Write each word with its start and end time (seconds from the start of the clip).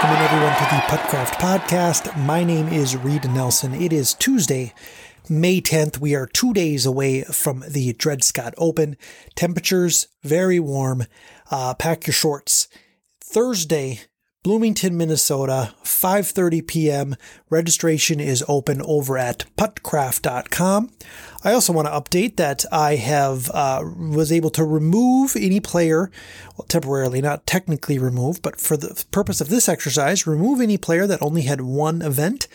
welcome 0.00 0.16
in 0.16 0.30
everyone 0.30 0.54
to 0.54 0.62
the 0.62 0.96
Puttcraft 0.96 1.32
Podcast. 1.40 2.24
My 2.24 2.44
name 2.44 2.68
is 2.68 2.96
Reed 2.96 3.28
Nelson. 3.28 3.74
It 3.74 3.92
is 3.92 4.14
Tuesday, 4.14 4.72
May 5.28 5.60
10th. 5.60 5.98
We 5.98 6.14
are 6.14 6.24
two 6.24 6.54
days 6.54 6.86
away 6.86 7.24
from 7.24 7.64
the 7.68 7.94
Dred 7.94 8.22
Scott 8.22 8.54
Open. 8.58 8.96
Temperatures 9.34 10.06
very 10.22 10.60
warm. 10.60 11.06
Uh, 11.50 11.74
pack 11.74 12.06
your 12.06 12.14
shorts. 12.14 12.68
Thursday, 13.20 14.02
Bloomington, 14.44 14.96
Minnesota, 14.96 15.74
5:30 15.82 16.64
p.m. 16.64 17.16
Registration 17.50 18.20
is 18.20 18.44
open 18.46 18.80
over 18.82 19.18
at 19.18 19.46
puttcraft.com. 19.56 20.92
I 21.44 21.52
also 21.52 21.72
want 21.72 21.86
to 21.86 21.92
update 21.92 22.36
that 22.36 22.64
I 22.72 22.96
have 22.96 23.50
uh, 23.50 23.84
was 23.96 24.32
able 24.32 24.50
to 24.50 24.64
remove 24.64 25.36
any 25.36 25.60
player, 25.60 26.10
well, 26.56 26.66
temporarily, 26.66 27.20
not 27.20 27.46
technically 27.46 27.98
remove, 27.98 28.42
but 28.42 28.60
for 28.60 28.76
the 28.76 29.04
purpose 29.12 29.40
of 29.40 29.48
this 29.48 29.68
exercise, 29.68 30.26
remove 30.26 30.60
any 30.60 30.76
player 30.76 31.06
that 31.06 31.22
only 31.22 31.42
had 31.42 31.60
one 31.60 32.02
event 32.02 32.48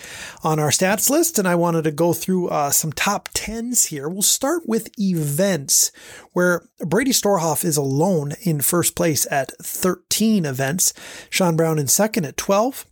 on 0.43 0.59
our 0.59 0.69
stats 0.69 1.09
list. 1.09 1.39
And 1.39 1.47
I 1.47 1.55
wanted 1.55 1.85
to 1.85 1.91
go 1.91 2.11
through 2.11 2.49
uh, 2.49 2.71
some 2.71 2.91
top 2.91 3.29
tens 3.33 3.85
here. 3.85 4.09
We'll 4.09 4.21
start 4.21 4.67
with 4.67 4.89
events, 4.99 5.91
where 6.33 6.67
Brady 6.79 7.11
Storhoff 7.11 7.63
is 7.63 7.77
alone 7.77 8.33
in 8.41 8.59
first 8.59 8.95
place 8.95 9.25
at 9.31 9.53
13 9.61 10.45
events. 10.45 10.93
Sean 11.29 11.55
Brown 11.55 11.79
in 11.79 11.87
second 11.87 12.25
at 12.25 12.35
12. 12.35 12.85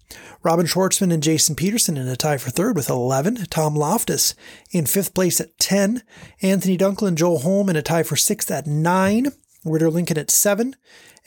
Robin 0.44 0.66
Schwartzman 0.66 1.14
and 1.14 1.22
Jason 1.22 1.56
Peterson 1.56 1.98
in 1.98 2.08
a 2.08 2.16
tie 2.16 2.38
for 2.38 2.50
third 2.50 2.76
with 2.76 2.90
11. 2.90 3.46
Tom 3.50 3.76
Loftus 3.76 4.34
in 4.72 4.86
fifth 4.86 5.14
place 5.14 5.40
at 5.40 5.58
10. 5.60 6.04
Anthony 6.42 6.78
Dunkel 6.78 7.08
and 7.08 7.18
Joel 7.18 7.40
Holm 7.40 7.70
in 7.70 7.76
a 7.76 7.82
tie 7.82 8.04
for 8.04 8.16
sixth 8.16 8.50
at 8.50 8.68
9. 8.68 9.32
Ritter 9.64 9.90
Lincoln 9.90 10.18
at 10.18 10.32
7. 10.32 10.76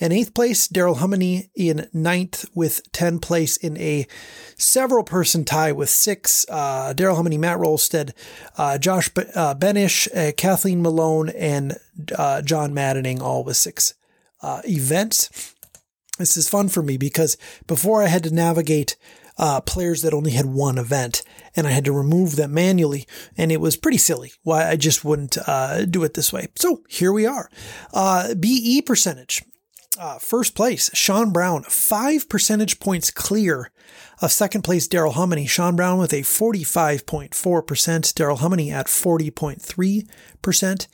And 0.01 0.12
eighth 0.12 0.34
place, 0.34 0.66
Darrell 0.66 0.97
Hummany 0.97 1.51
in 1.55 1.89
ninth 1.92 2.47
with 2.52 2.91
10 2.91 3.20
place 3.20 3.56
in 3.56 3.77
a 3.77 4.09
several 4.56 5.05
person 5.05 5.45
tie 5.45 5.70
with 5.70 5.89
six. 5.89 6.45
Uh, 6.48 6.92
Darrell 6.95 7.17
Hummany, 7.17 7.39
Matt 7.39 7.58
Rolstead, 7.58 8.11
uh, 8.58 8.77
Josh 8.78 9.08
B- 9.11 9.23
uh, 9.36 9.55
Benish, 9.55 10.08
uh, 10.17 10.33
Kathleen 10.33 10.83
Malone, 10.83 11.28
and 11.28 11.77
uh, 12.19 12.42
John 12.42 12.75
Maddening, 12.75 13.23
all 13.23 13.45
with 13.45 13.56
six 13.56 13.95
uh, 14.42 14.62
events 14.64 15.53
this 16.19 16.37
is 16.37 16.48
fun 16.48 16.69
for 16.69 16.83
me 16.83 16.97
because 16.97 17.37
before 17.67 18.03
I 18.03 18.07
had 18.07 18.23
to 18.25 18.34
navigate 18.34 18.97
uh, 19.37 19.61
players 19.61 20.03
that 20.03 20.15
only 20.15 20.31
had 20.31 20.47
one 20.47 20.79
event 20.79 21.23
and 21.57 21.67
I 21.67 21.70
had 21.70 21.84
to 21.87 21.93
remove 21.93 22.37
them 22.37 22.55
manually. 22.55 23.07
And 23.37 23.51
it 23.51 23.61
was 23.61 23.77
pretty 23.77 23.98
silly 23.98 24.33
why 24.42 24.69
I 24.69 24.77
just 24.77 25.05
wouldn't 25.05 25.37
uh, 25.47 25.85
do 25.87 26.05
it 26.05 26.15
this 26.15 26.33
way. 26.33 26.48
So 26.57 26.83
here 26.89 27.12
we 27.12 27.27
are. 27.27 27.51
Uh, 27.92 28.35
BE 28.35 28.83
percentage. 28.83 29.42
Uh, 29.98 30.19
first 30.19 30.57
place, 30.57 30.91
Sean 30.92 31.31
Brown, 31.31 31.62
five 31.65 32.29
percentage 32.29 32.81
points 32.81 33.12
clear 33.12 33.70
of 34.20 34.33
second 34.33 34.62
place, 34.62 34.89
Darrell 34.89 35.15
Hummany. 35.15 35.48
Sean 35.48 35.77
Brown 35.77 35.98
with 35.98 36.12
a 36.12 36.23
45.4%, 36.23 38.15
Darrell 38.15 38.39
Hummany 38.39 38.70
at 38.70 38.87
40.3%. 38.87 40.87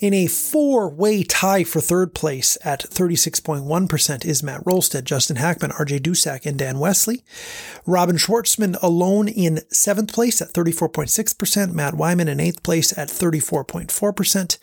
In 0.00 0.14
a 0.14 0.26
four 0.26 0.90
way 0.90 1.22
tie 1.22 1.64
for 1.64 1.80
third 1.80 2.14
place 2.14 2.58
at 2.64 2.80
36.1% 2.80 4.24
is 4.24 4.42
Matt 4.42 4.64
Rolstead, 4.64 5.04
Justin 5.04 5.36
Hackman, 5.36 5.70
RJ 5.70 6.00
Dusak, 6.00 6.44
and 6.44 6.58
Dan 6.58 6.78
Wesley. 6.78 7.24
Robin 7.86 8.16
Schwartzman 8.16 8.76
alone 8.82 9.28
in 9.28 9.60
seventh 9.70 10.12
place 10.12 10.42
at 10.42 10.52
34.6%, 10.52 11.72
Matt 11.72 11.94
Wyman 11.94 12.28
in 12.28 12.40
eighth 12.40 12.62
place 12.62 12.96
at 12.96 13.08
34.4%. 13.08 14.58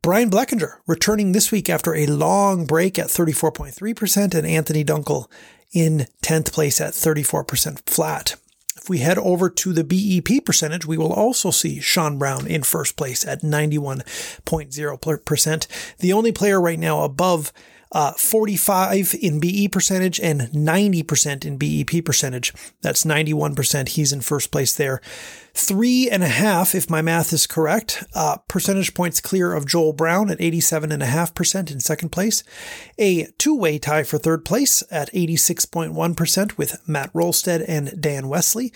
Brian 0.00 0.30
Bleckinger 0.30 0.76
returning 0.86 1.32
this 1.32 1.50
week 1.50 1.68
after 1.68 1.92
a 1.94 2.06
long 2.06 2.66
break 2.66 2.98
at 2.98 3.08
34.3%, 3.08 4.34
and 4.34 4.46
Anthony 4.46 4.84
Dunkel 4.84 5.26
in 5.72 6.06
10th 6.22 6.52
place 6.52 6.80
at 6.80 6.92
34% 6.92 7.80
flat. 7.88 8.36
If 8.76 8.88
we 8.88 8.98
head 8.98 9.18
over 9.18 9.50
to 9.50 9.72
the 9.72 9.82
BEP 9.82 10.44
percentage, 10.44 10.86
we 10.86 10.96
will 10.96 11.12
also 11.12 11.50
see 11.50 11.80
Sean 11.80 12.16
Brown 12.16 12.46
in 12.46 12.62
first 12.62 12.96
place 12.96 13.26
at 13.26 13.42
91.0%. 13.42 15.96
The 15.98 16.12
only 16.12 16.30
player 16.32 16.60
right 16.60 16.78
now 16.78 17.02
above 17.02 17.52
uh, 17.92 18.12
45 18.12 19.14
in 19.20 19.40
BE 19.40 19.68
percentage 19.68 20.20
and 20.20 20.42
90% 20.42 21.44
in 21.44 21.56
BEP 21.56 22.04
percentage. 22.04 22.52
That's 22.82 23.04
91%. 23.04 23.88
He's 23.90 24.12
in 24.12 24.20
first 24.20 24.50
place 24.50 24.74
there. 24.74 25.00
Three 25.54 26.08
and 26.08 26.22
a 26.22 26.28
half, 26.28 26.72
if 26.72 26.88
my 26.88 27.02
math 27.02 27.32
is 27.32 27.44
correct, 27.44 28.04
uh, 28.14 28.36
percentage 28.46 28.94
points 28.94 29.20
clear 29.20 29.52
of 29.52 29.66
Joel 29.66 29.92
Brown 29.92 30.30
at 30.30 30.38
87.5% 30.38 31.72
in 31.72 31.80
second 31.80 32.10
place. 32.10 32.44
A 32.96 33.24
two 33.38 33.56
way 33.56 33.76
tie 33.78 34.04
for 34.04 34.18
third 34.18 34.44
place 34.44 34.84
at 34.88 35.12
86.1% 35.12 36.58
with 36.58 36.88
Matt 36.88 37.12
Rolstead 37.12 37.64
and 37.66 38.00
Dan 38.00 38.28
Wesley. 38.28 38.72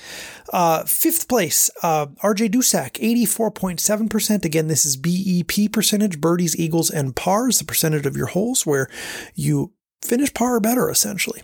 Uh, 0.52 0.82
fifth 0.82 1.28
place, 1.28 1.70
uh, 1.84 2.06
RJ 2.24 2.50
Dusak, 2.50 2.94
84.7%. 2.94 4.44
Again, 4.44 4.66
this 4.66 4.84
is 4.84 4.96
BEP 4.96 5.70
percentage, 5.70 6.20
birdies, 6.20 6.58
eagles, 6.58 6.90
and 6.90 7.14
pars, 7.14 7.60
the 7.60 7.64
percentage 7.64 8.06
of 8.06 8.16
your 8.16 8.26
holes 8.26 8.66
where 8.66 8.88
you 9.34 9.72
finish 10.02 10.32
par 10.34 10.56
or 10.56 10.60
better, 10.60 10.90
essentially. 10.90 11.42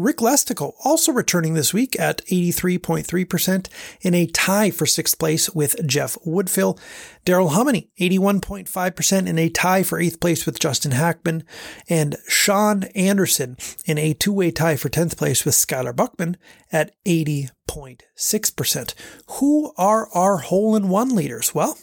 Rick 0.00 0.16
Lestico 0.18 0.72
also 0.82 1.12
returning 1.12 1.52
this 1.54 1.74
week 1.74 1.98
at 2.00 2.24
83.3% 2.26 3.68
in 4.00 4.14
a 4.14 4.26
tie 4.26 4.70
for 4.70 4.86
sixth 4.86 5.18
place 5.18 5.50
with 5.50 5.86
Jeff 5.86 6.16
Woodfill. 6.26 6.78
Daryl 7.26 7.50
Hummany, 7.50 7.90
81.5% 8.00 9.26
in 9.26 9.38
a 9.38 9.50
tie 9.50 9.82
for 9.82 10.00
eighth 10.00 10.18
place 10.18 10.46
with 10.46 10.58
Justin 10.58 10.92
Hackman. 10.92 11.44
And 11.88 12.16
Sean 12.26 12.84
Anderson 12.94 13.58
in 13.84 13.98
a 13.98 14.14
two-way 14.14 14.50
tie 14.50 14.76
for 14.76 14.88
10th 14.88 15.18
place 15.18 15.44
with 15.44 15.54
Skylar 15.54 15.94
Buckman 15.94 16.38
at 16.72 16.94
80.6%. 17.04 18.94
Who 19.32 19.72
are 19.76 20.08
our 20.14 20.38
hole-in-one 20.38 21.14
leaders? 21.14 21.54
Well, 21.54 21.76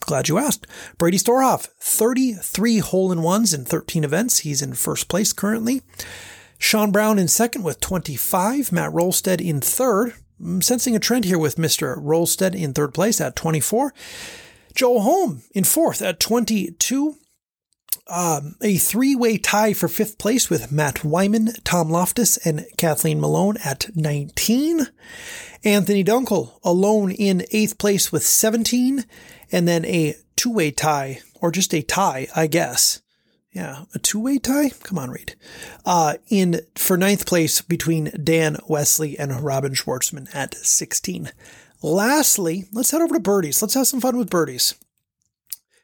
glad 0.00 0.28
you 0.28 0.38
asked. 0.38 0.68
Brady 0.96 1.18
Storhoff, 1.18 1.66
33 1.80 2.78
hole-in-ones 2.78 3.52
in 3.52 3.64
13 3.64 4.04
events. 4.04 4.38
He's 4.38 4.62
in 4.62 4.74
first 4.74 5.08
place 5.08 5.32
currently. 5.32 5.82
Sean 6.64 6.90
Brown 6.90 7.18
in 7.18 7.28
second 7.28 7.62
with 7.62 7.78
25. 7.80 8.72
Matt 8.72 8.90
Rolstead 8.90 9.38
in 9.38 9.60
third. 9.60 10.14
I'm 10.40 10.62
sensing 10.62 10.96
a 10.96 10.98
trend 10.98 11.26
here 11.26 11.38
with 11.38 11.56
Mr. 11.56 12.02
Rolstead 12.02 12.54
in 12.54 12.72
third 12.72 12.94
place 12.94 13.20
at 13.20 13.36
24. 13.36 13.92
Joel 14.74 15.02
Holm 15.02 15.42
in 15.54 15.64
fourth 15.64 16.00
at 16.00 16.18
22. 16.18 17.16
Um, 18.08 18.56
a 18.62 18.78
three 18.78 19.14
way 19.14 19.36
tie 19.36 19.74
for 19.74 19.88
fifth 19.88 20.16
place 20.16 20.48
with 20.48 20.72
Matt 20.72 21.04
Wyman, 21.04 21.52
Tom 21.64 21.90
Loftus, 21.90 22.38
and 22.46 22.64
Kathleen 22.78 23.20
Malone 23.20 23.58
at 23.62 23.94
19. 23.94 24.86
Anthony 25.64 26.02
Dunkel 26.02 26.58
alone 26.64 27.10
in 27.10 27.44
eighth 27.52 27.76
place 27.76 28.10
with 28.10 28.24
17. 28.24 29.04
And 29.52 29.68
then 29.68 29.84
a 29.84 30.14
two 30.34 30.50
way 30.50 30.70
tie, 30.70 31.20
or 31.42 31.52
just 31.52 31.74
a 31.74 31.82
tie, 31.82 32.28
I 32.34 32.46
guess, 32.46 33.02
yeah, 33.54 33.84
a 33.94 34.00
two-way 34.00 34.38
tie. 34.38 34.70
Come 34.82 34.98
on, 34.98 35.10
Reed. 35.10 35.36
Uh, 35.86 36.14
in 36.28 36.60
for 36.74 36.96
ninth 36.96 37.24
place 37.24 37.62
between 37.62 38.10
Dan 38.22 38.56
Wesley 38.66 39.16
and 39.16 39.40
Robin 39.40 39.74
Schwartzman 39.74 40.28
at 40.34 40.54
16. 40.54 41.30
Lastly, 41.80 42.64
let's 42.72 42.90
head 42.90 43.00
over 43.00 43.14
to 43.14 43.20
birdies. 43.20 43.62
Let's 43.62 43.74
have 43.74 43.86
some 43.86 44.00
fun 44.00 44.16
with 44.16 44.28
birdies. 44.28 44.74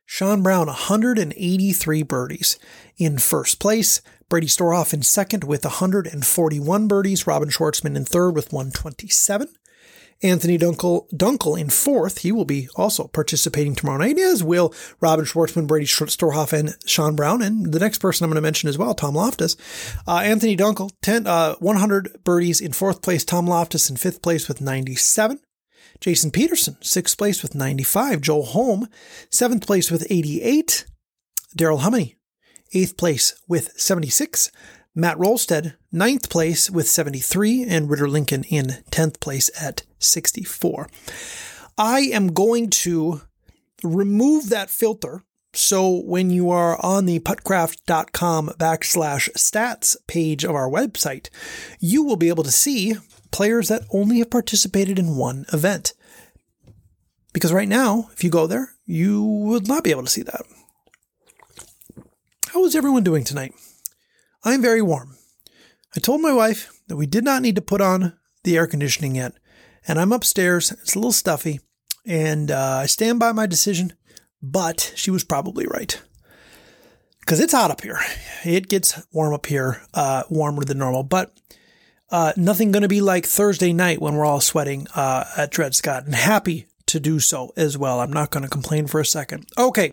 Sean 0.05 0.43
Brown, 0.43 0.67
183 0.67 2.03
birdies 2.03 2.59
in 2.99 3.19
first 3.19 3.61
place. 3.61 4.03
Brady 4.29 4.49
Storhoff 4.49 4.93
in 4.93 5.03
second 5.03 5.45
with 5.45 5.65
141 5.65 6.89
birdies. 6.89 7.27
Robin 7.29 7.51
Schwartzman 7.51 7.97
in 7.97 8.05
third 8.05 8.35
with 8.35 8.53
127. 8.53 9.49
Anthony 10.23 10.59
Dunkel, 10.59 11.09
Dunkel 11.11 11.59
in 11.59 11.71
fourth. 11.71 12.19
He 12.19 12.33
will 12.33 12.45
be 12.45 12.69
also 12.77 13.09
participating 13.09 13.75
tomorrow 13.75 13.99
night, 13.99 14.19
as 14.19 14.45
will 14.45 14.75
Robin 15.01 15.25
Schwartzman, 15.25 15.67
Brady 15.67 15.87
Storhoff, 15.87 16.53
and 16.53 16.77
Sean 16.85 17.17
Brown. 17.17 17.41
And 17.41 17.73
the 17.73 17.79
next 17.79 17.99
person 17.99 18.25
I'm 18.25 18.31
going 18.31 18.37
to 18.37 18.43
mention 18.43 18.69
as 18.69 18.77
well, 18.77 18.95
Tom 18.95 19.15
Loftus. 19.15 19.57
Uh, 20.07 20.19
Anthony 20.19 20.57
Dunkel, 20.57 20.91
10, 21.03 21.27
uh, 21.27 21.55
100 21.55 22.23
birdies 22.25 22.61
in 22.61 22.73
fourth 22.73 23.01
place. 23.03 23.25
Tom 23.25 23.47
Loftus 23.47 23.89
in 23.89 23.97
fifth 23.97 24.21
place 24.21 24.47
with 24.47 24.61
97. 24.61 25.41
Jason 26.01 26.31
Peterson, 26.31 26.77
sixth 26.81 27.17
place 27.17 27.43
with 27.43 27.55
95. 27.55 28.21
Joel 28.21 28.45
Holm, 28.45 28.89
seventh 29.31 29.67
place 29.67 29.91
with 29.91 30.07
88. 30.11 30.87
Daryl 31.57 31.81
Hummany, 31.81 32.17
eighth 32.73 32.97
place 32.97 33.35
with 33.49 33.73
76. 33.79 34.51
Matt 34.95 35.19
Rolstead, 35.19 35.75
ninth 35.93 36.29
place 36.31 36.69
with 36.69 36.89
73, 36.89 37.65
and 37.65 37.89
Ritter 37.89 38.09
Lincoln 38.09 38.43
in 38.45 38.83
10th 38.91 39.21
place 39.21 39.49
at 39.61 39.85
64. 40.01 40.89
I 41.79 42.01
am 42.01 42.33
going 42.33 42.71
to 42.71 43.23
remove 43.85 44.49
that 44.49 44.69
filter. 44.69 45.23
So 45.53 46.03
when 46.03 46.31
you 46.31 46.51
are 46.51 46.77
on 46.85 47.07
the 47.07 47.21
puttcraft.com 47.21 48.49
backslash 48.59 49.31
stats 49.33 49.97
page 50.09 50.45
of 50.45 50.57
our 50.57 50.69
website, 50.69 51.29
you 51.79 52.03
will 52.03 52.17
be 52.17 52.29
able 52.29 52.45
to 52.45 52.53
see 52.53 52.97
players 53.31 53.69
that 53.69 53.85
only 53.93 54.19
have 54.19 54.31
participated 54.31 54.99
in 54.99 55.17
one 55.17 55.47
event. 55.53 55.93
Because 57.33 57.53
right 57.53 57.69
now, 57.69 58.09
if 58.13 58.25
you 58.25 58.31
go 58.31 58.49
there, 58.49 58.73
you 58.87 59.23
would 59.23 59.69
not 59.69 59.85
be 59.85 59.91
able 59.93 60.03
to 60.03 60.11
see 60.11 60.23
that. 60.23 60.43
How 62.49 62.65
is 62.65 62.75
everyone 62.75 63.05
doing 63.05 63.23
tonight? 63.23 63.55
I'm 64.45 64.63
very 64.63 64.83
warm. 64.83 65.17
I 65.97 66.01
told 66.01 66.21
my 66.21 66.33
wife 66.33 66.81
that 66.89 66.97
we 66.97 67.07
did 67.07 67.25
not 67.25 67.43
need 67.43 67.57
to 67.57 67.63
put 67.63 67.81
on 67.81 68.15
the 68.45 68.57
air 68.57 68.67
conditioning 68.67 69.17
yet. 69.17 69.35
And 69.87 69.99
I'm 69.99 70.13
upstairs. 70.13 70.73
It's 70.73 70.95
a 70.95 70.99
little 70.99 71.13
stuffy. 71.13 71.61
And 72.07 72.51
uh, 72.51 72.81
I 72.83 72.87
stand 72.87 73.19
by 73.19 73.33
my 73.33 73.47
decision, 73.47 73.93
but 74.43 74.93
she 74.95 75.11
was 75.11 75.25
probably 75.25 75.67
right. 75.67 76.01
Because 77.21 77.41
it's 77.41 77.53
hot 77.53 77.71
up 77.71 77.83
here. 77.83 77.99
It 78.45 78.69
gets 78.69 79.07
warm 79.13 79.35
up 79.35 79.47
here, 79.47 79.83
uh, 79.93 80.23
warmer 80.31 80.65
than 80.65 80.79
normal. 80.79 81.03
But 81.03 81.39
uh, 82.11 82.33
nothing 82.37 82.73
going 82.73 82.83
to 82.83 82.89
be 82.89 83.01
like 83.01 83.27
Thursday 83.27 83.73
night 83.73 84.01
when 84.01 84.15
we're 84.15 84.25
all 84.25 84.41
sweating 84.41 84.87
uh, 84.95 85.25
at 85.37 85.51
Dred 85.51 85.75
Scott. 85.75 86.07
And 86.07 86.15
happy 86.15 86.67
to 86.87 86.99
do 86.99 87.21
so 87.21 87.53
as 87.57 87.77
well. 87.77 88.01
I'm 88.01 88.13
not 88.13 88.31
going 88.31 88.43
to 88.43 88.49
complain 88.49 88.87
for 88.87 89.01
a 89.01 89.05
second. 89.05 89.47
Okay, 89.59 89.93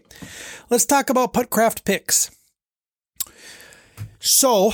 let's 0.69 0.85
talk 0.85 1.09
about 1.09 1.33
Puttcraft 1.33 1.83
picks. 1.85 2.31
So, 4.19 4.73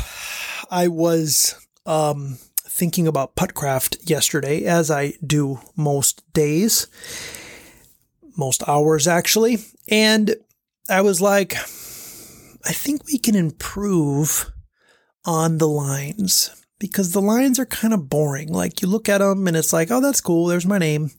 I 0.72 0.88
was 0.88 1.56
um, 1.86 2.38
thinking 2.66 3.08
about 3.08 3.36
Puttcraft 3.36 4.10
yesterday, 4.10 4.64
as 4.64 4.90
I 4.90 5.14
do 5.26 5.60
most 5.76 6.24
days, 6.34 6.88
most 8.38 8.68
hours 8.68 9.08
actually, 9.08 9.60
and 9.88 10.36
I 10.90 11.02
was 11.02 11.22
like, 11.22 11.54
I 12.66 12.72
think 12.72 13.06
we 13.06 13.18
can 13.18 13.36
improve 13.36 14.52
on 15.26 15.58
the 15.58 15.68
lines 15.68 16.64
because 16.80 17.12
the 17.12 17.22
lines 17.22 17.60
are 17.60 17.66
kind 17.66 17.94
of 17.94 18.10
boring. 18.10 18.52
Like 18.52 18.82
you 18.82 18.88
look 18.88 19.08
at 19.08 19.20
them 19.20 19.48
and 19.48 19.56
it's 19.56 19.72
like, 19.72 19.92
oh, 19.92 20.02
that's 20.02 20.20
cool. 20.22 20.48
There's 20.48 20.66
my 20.66 20.78
name. 20.78 21.12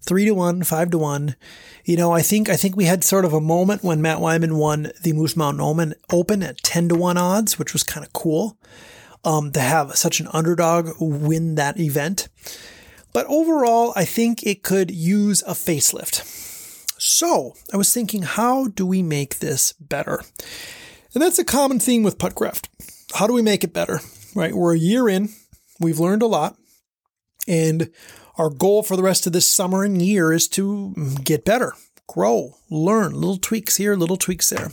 Three 0.00 0.24
to 0.24 0.32
one, 0.32 0.62
five 0.62 0.90
to 0.90 0.98
one. 0.98 1.36
You 1.84 1.96
know, 1.96 2.12
I 2.12 2.22
think, 2.22 2.48
I 2.48 2.56
think 2.56 2.76
we 2.76 2.84
had 2.84 3.04
sort 3.04 3.24
of 3.24 3.32
a 3.32 3.40
moment 3.40 3.82
when 3.82 4.02
Matt 4.02 4.20
Wyman 4.20 4.56
won 4.56 4.92
the 5.02 5.12
Moose 5.12 5.36
Mountain 5.36 5.94
Open 6.10 6.42
at 6.42 6.62
10 6.62 6.90
to 6.90 6.94
one 6.94 7.18
odds, 7.18 7.58
which 7.58 7.72
was 7.72 7.82
kind 7.82 8.04
of 8.06 8.12
cool. 8.12 8.56
Um, 9.24 9.52
to 9.52 9.60
have 9.60 9.94
such 9.94 10.18
an 10.18 10.26
underdog 10.32 10.90
win 10.98 11.54
that 11.54 11.78
event. 11.78 12.28
But 13.12 13.24
overall, 13.28 13.92
I 13.94 14.04
think 14.04 14.42
it 14.42 14.64
could 14.64 14.90
use 14.90 15.42
a 15.42 15.52
facelift. 15.52 16.24
So 17.00 17.54
I 17.72 17.76
was 17.76 17.92
thinking, 17.92 18.22
how 18.22 18.66
do 18.66 18.84
we 18.84 19.00
make 19.00 19.38
this 19.38 19.74
better? 19.74 20.22
And 21.14 21.22
that's 21.22 21.38
a 21.38 21.44
common 21.44 21.78
theme 21.78 22.02
with 22.02 22.18
Puttcraft. 22.18 22.66
How 23.14 23.28
do 23.28 23.32
we 23.32 23.42
make 23.42 23.62
it 23.62 23.72
better? 23.72 24.00
right? 24.34 24.54
We're 24.54 24.74
a 24.74 24.78
year 24.78 25.08
in, 25.08 25.30
we've 25.80 25.98
learned 25.98 26.22
a 26.22 26.26
lot, 26.26 26.56
and 27.46 27.90
our 28.36 28.50
goal 28.50 28.82
for 28.82 28.96
the 28.96 29.02
rest 29.02 29.26
of 29.26 29.32
this 29.32 29.46
summer 29.46 29.84
and 29.84 30.00
year 30.00 30.32
is 30.32 30.48
to 30.48 30.94
get 31.22 31.44
better, 31.44 31.74
grow, 32.06 32.56
learn, 32.70 33.12
little 33.12 33.38
tweaks 33.38 33.76
here, 33.76 33.94
little 33.94 34.16
tweaks 34.16 34.50
there. 34.50 34.72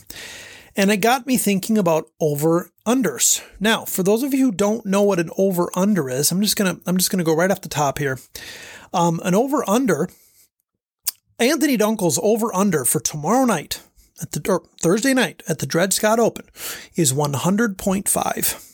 And 0.76 0.92
it 0.92 0.98
got 0.98 1.28
me 1.28 1.38
thinking 1.38 1.78
about 1.78 2.10
over 2.22 2.72
unders. 2.86 3.44
Now, 3.60 3.86
for 3.86 4.04
those 4.04 4.24
of 4.24 4.34
you 4.34 4.46
who 4.46 4.52
don't 4.52 4.86
know 4.86 5.02
what 5.02 5.20
an 5.20 5.30
over 5.38 5.70
under 5.76 6.10
is, 6.10 6.32
I'm 6.32 6.42
just 6.42 6.56
gonna 6.56 6.78
I'm 6.86 6.98
just 6.98 7.12
gonna 7.12 7.24
go 7.24 7.36
right 7.36 7.52
off 7.52 7.62
the 7.62 7.70
top 7.70 7.98
here. 7.98 8.18
Um, 8.94 9.20
an 9.24 9.36
over 9.36 9.68
under. 9.70 10.10
Anthony 11.38 11.78
Dunkel's 11.78 12.20
over 12.22 12.54
under 12.54 12.86
for 12.86 13.00
tomorrow 13.00 13.46
night 13.46 13.82
at 14.22 14.32
the 14.32 14.50
or 14.50 14.64
Thursday 14.82 15.14
night 15.14 15.44
at 15.48 15.60
the 15.60 15.66
Dred 15.66 15.94
Scott 15.94 16.20
Open 16.20 16.46
is 16.96 17.14
100.5. 17.14 18.66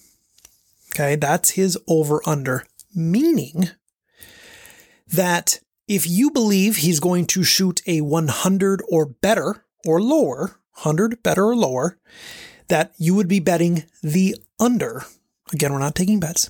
Okay, 0.94 1.16
that's 1.16 1.52
his 1.52 1.78
over 1.88 2.22
under, 2.26 2.66
meaning 2.94 3.70
that 5.08 5.60
if 5.88 6.08
you 6.08 6.32
believe 6.32 6.78
he's 6.78 7.00
going 7.00 7.26
to 7.28 7.44
shoot 7.44 7.82
a 7.86 8.02
100 8.02 8.82
or 8.90 9.06
better 9.06 9.66
or 9.86 10.02
lower, 10.02 10.60
100 10.82 11.22
better 11.22 11.46
or 11.46 11.56
lower, 11.56 11.98
that 12.68 12.94
you 12.98 13.14
would 13.14 13.28
be 13.28 13.40
betting 13.40 13.84
the 14.02 14.36
under. 14.60 15.04
Again, 15.54 15.72
we're 15.72 15.80
not 15.80 15.96
taking 15.96 16.20
bets. 16.20 16.50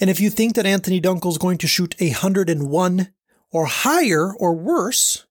And 0.00 0.10
if 0.10 0.20
you 0.20 0.28
think 0.28 0.54
that 0.54 0.66
Anthony 0.66 1.00
Dunkel 1.00 1.30
is 1.30 1.38
going 1.38 1.58
to 1.58 1.68
shoot 1.68 1.94
a 2.00 2.10
101 2.10 3.12
or 3.52 3.66
higher 3.66 4.34
or 4.34 4.54
worse, 4.54 5.26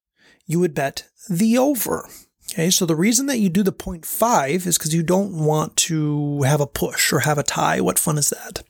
you 0.46 0.58
would 0.60 0.74
bet 0.74 1.06
the 1.28 1.58
over. 1.58 2.08
Okay, 2.52 2.70
so 2.70 2.86
the 2.86 2.96
reason 2.96 3.26
that 3.26 3.38
you 3.38 3.48
do 3.48 3.62
the 3.62 3.72
0.5 3.72 4.66
is 4.66 4.78
because 4.78 4.94
you 4.94 5.02
don't 5.02 5.32
want 5.32 5.76
to 5.76 6.42
have 6.42 6.60
a 6.60 6.66
push 6.66 7.12
or 7.12 7.20
have 7.20 7.38
a 7.38 7.42
tie. 7.42 7.80
What 7.80 7.98
fun 7.98 8.16
is 8.16 8.30
that? 8.30 8.62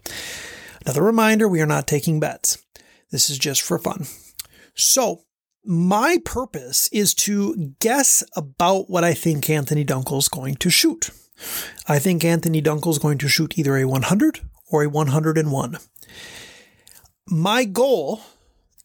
Another 0.84 1.02
reminder 1.02 1.48
we 1.48 1.60
are 1.60 1.66
not 1.66 1.86
taking 1.86 2.18
bets. 2.18 2.63
This 3.14 3.30
is 3.30 3.38
just 3.38 3.62
for 3.62 3.78
fun. 3.78 4.06
So, 4.74 5.22
my 5.64 6.18
purpose 6.24 6.88
is 6.90 7.14
to 7.14 7.72
guess 7.78 8.24
about 8.34 8.90
what 8.90 9.04
I 9.04 9.14
think 9.14 9.48
Anthony 9.48 9.84
Dunkel 9.84 10.18
is 10.18 10.26
going 10.26 10.56
to 10.56 10.68
shoot. 10.68 11.10
I 11.86 12.00
think 12.00 12.24
Anthony 12.24 12.60
Dunkel 12.60 12.90
is 12.90 12.98
going 12.98 13.18
to 13.18 13.28
shoot 13.28 13.56
either 13.56 13.76
a 13.76 13.84
100 13.84 14.40
or 14.68 14.82
a 14.82 14.88
101. 14.88 15.78
My 17.28 17.64
goal 17.64 18.20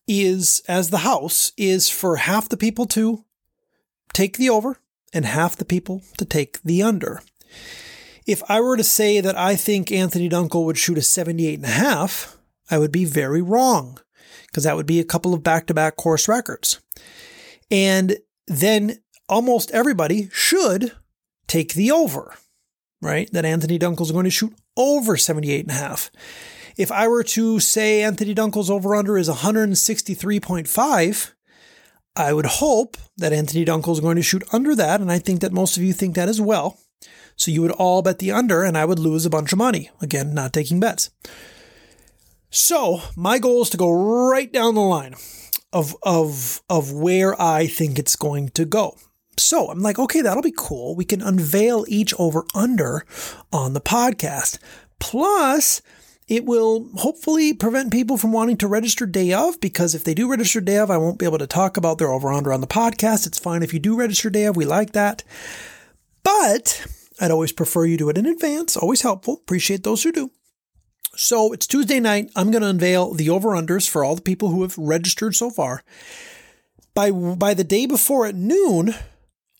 is, 0.07 0.61
as 0.67 0.91
the 0.91 0.99
house, 0.99 1.51
is 1.57 1.89
for 1.89 2.17
half 2.17 2.49
the 2.49 2.55
people 2.55 2.85
to 2.85 3.25
take 4.13 4.37
the 4.37 4.51
over 4.51 4.77
and 5.11 5.25
half 5.25 5.55
the 5.55 5.65
people 5.65 6.03
to 6.19 6.25
take 6.25 6.61
the 6.61 6.83
under. 6.83 7.23
If 8.27 8.43
I 8.47 8.61
were 8.61 8.77
to 8.77 8.83
say 8.83 9.21
that 9.21 9.35
I 9.35 9.55
think 9.55 9.91
Anthony 9.91 10.29
Dunkel 10.29 10.65
would 10.65 10.77
shoot 10.77 10.99
a 10.99 11.01
78 11.01 11.55
and 11.55 11.65
a 11.65 11.69
half, 11.69 12.37
I 12.69 12.77
would 12.77 12.91
be 12.91 13.05
very 13.05 13.41
wrong 13.41 13.97
because 14.49 14.63
that 14.63 14.75
would 14.75 14.85
be 14.85 14.99
a 14.99 15.05
couple 15.05 15.33
of 15.33 15.43
back 15.43 15.67
to 15.67 15.73
back 15.73 15.95
course 15.95 16.27
records. 16.27 16.81
And 17.71 18.17
then 18.47 18.99
almost 19.27 19.71
everybody 19.71 20.29
should 20.31 20.91
take 21.47 21.73
the 21.73 21.91
over, 21.91 22.35
right? 23.01 23.29
That 23.31 23.45
Anthony 23.45 23.79
Dunkel 23.79 24.01
is 24.01 24.11
going 24.11 24.25
to 24.25 24.31
shoot 24.31 24.53
over 24.75 25.17
78 25.17 25.61
and 25.61 25.71
a 25.71 25.75
half. 25.75 26.11
If 26.77 26.91
I 26.91 27.07
were 27.07 27.23
to 27.23 27.59
say 27.59 28.03
Anthony 28.03 28.33
Dunkel's 28.33 28.69
over 28.69 28.95
under 28.95 29.17
is 29.17 29.29
163.5, 29.29 31.31
I 32.15 32.33
would 32.33 32.45
hope 32.45 32.97
that 33.17 33.33
Anthony 33.33 33.65
Dunkel 33.65 33.93
is 33.93 33.99
going 33.99 34.15
to 34.15 34.23
shoot 34.23 34.43
under 34.51 34.75
that, 34.75 35.01
and 35.01 35.11
I 35.11 35.19
think 35.19 35.41
that 35.41 35.51
most 35.51 35.77
of 35.77 35.83
you 35.83 35.93
think 35.93 36.15
that 36.15 36.29
as 36.29 36.41
well. 36.41 36.79
So 37.35 37.51
you 37.51 37.61
would 37.61 37.71
all 37.71 38.01
bet 38.01 38.19
the 38.19 38.31
under, 38.31 38.63
and 38.63 38.77
I 38.77 38.85
would 38.85 38.99
lose 38.99 39.25
a 39.25 39.29
bunch 39.29 39.51
of 39.51 39.57
money. 39.57 39.89
Again, 40.01 40.33
not 40.33 40.53
taking 40.53 40.79
bets. 40.79 41.09
So 42.49 43.01
my 43.15 43.39
goal 43.39 43.61
is 43.61 43.69
to 43.71 43.77
go 43.77 43.91
right 43.91 44.51
down 44.51 44.75
the 44.75 44.81
line 44.81 45.15
of 45.71 45.95
of 46.03 46.61
of 46.69 46.91
where 46.91 47.39
I 47.39 47.67
think 47.67 47.99
it's 47.99 48.15
going 48.15 48.49
to 48.49 48.65
go. 48.65 48.95
So 49.37 49.69
I'm 49.69 49.79
like, 49.79 49.99
okay, 49.99 50.21
that'll 50.21 50.43
be 50.43 50.53
cool. 50.55 50.95
We 50.95 51.05
can 51.05 51.21
unveil 51.21 51.85
each 51.87 52.13
over 52.19 52.45
under 52.53 53.05
on 53.53 53.73
the 53.73 53.81
podcast. 53.81 54.59
Plus, 54.99 55.81
it 56.27 56.45
will 56.45 56.89
hopefully 56.95 57.53
prevent 57.53 57.91
people 57.91 58.18
from 58.18 58.31
wanting 58.33 58.57
to 58.57 58.68
register 58.68 59.06
day 59.06 59.31
of 59.31 59.59
because 59.61 59.95
if 59.95 60.03
they 60.03 60.13
do 60.13 60.29
register 60.29 60.59
day 60.59 60.77
of, 60.77 60.91
I 60.91 60.97
won't 60.97 61.19
be 61.19 61.25
able 61.25 61.37
to 61.37 61.47
talk 61.47 61.77
about 61.77 61.97
their 61.99 62.11
over 62.11 62.31
under 62.31 62.51
on 62.51 62.61
the 62.61 62.68
podcast. 62.68 63.25
It's 63.25 63.39
fine 63.39 63.63
if 63.63 63.73
you 63.73 63.79
do 63.79 63.97
register 63.97 64.29
day 64.29 64.44
of. 64.44 64.57
We 64.57 64.65
like 64.65 64.91
that. 64.91 65.23
But 66.21 66.85
I'd 67.21 67.31
always 67.31 67.51
prefer 67.53 67.85
you 67.85 67.97
do 67.97 68.09
it 68.09 68.18
in 68.18 68.25
advance. 68.25 68.75
Always 68.75 69.01
helpful. 69.01 69.35
Appreciate 69.35 69.83
those 69.83 70.03
who 70.03 70.11
do. 70.11 70.31
So 71.16 71.51
it's 71.54 71.68
Tuesday 71.68 71.99
night. 71.99 72.31
I'm 72.35 72.51
going 72.51 72.61
to 72.61 72.69
unveil 72.69 73.13
the 73.13 73.30
over 73.30 73.49
unders 73.49 73.89
for 73.89 74.04
all 74.04 74.16
the 74.16 74.21
people 74.21 74.49
who 74.49 74.61
have 74.61 74.78
registered 74.78 75.35
so 75.35 75.49
far. 75.49 75.83
By 76.94 77.11
by 77.11 77.54
the 77.54 77.63
day 77.63 77.85
before 77.85 78.25
at 78.25 78.35
noon, 78.35 78.95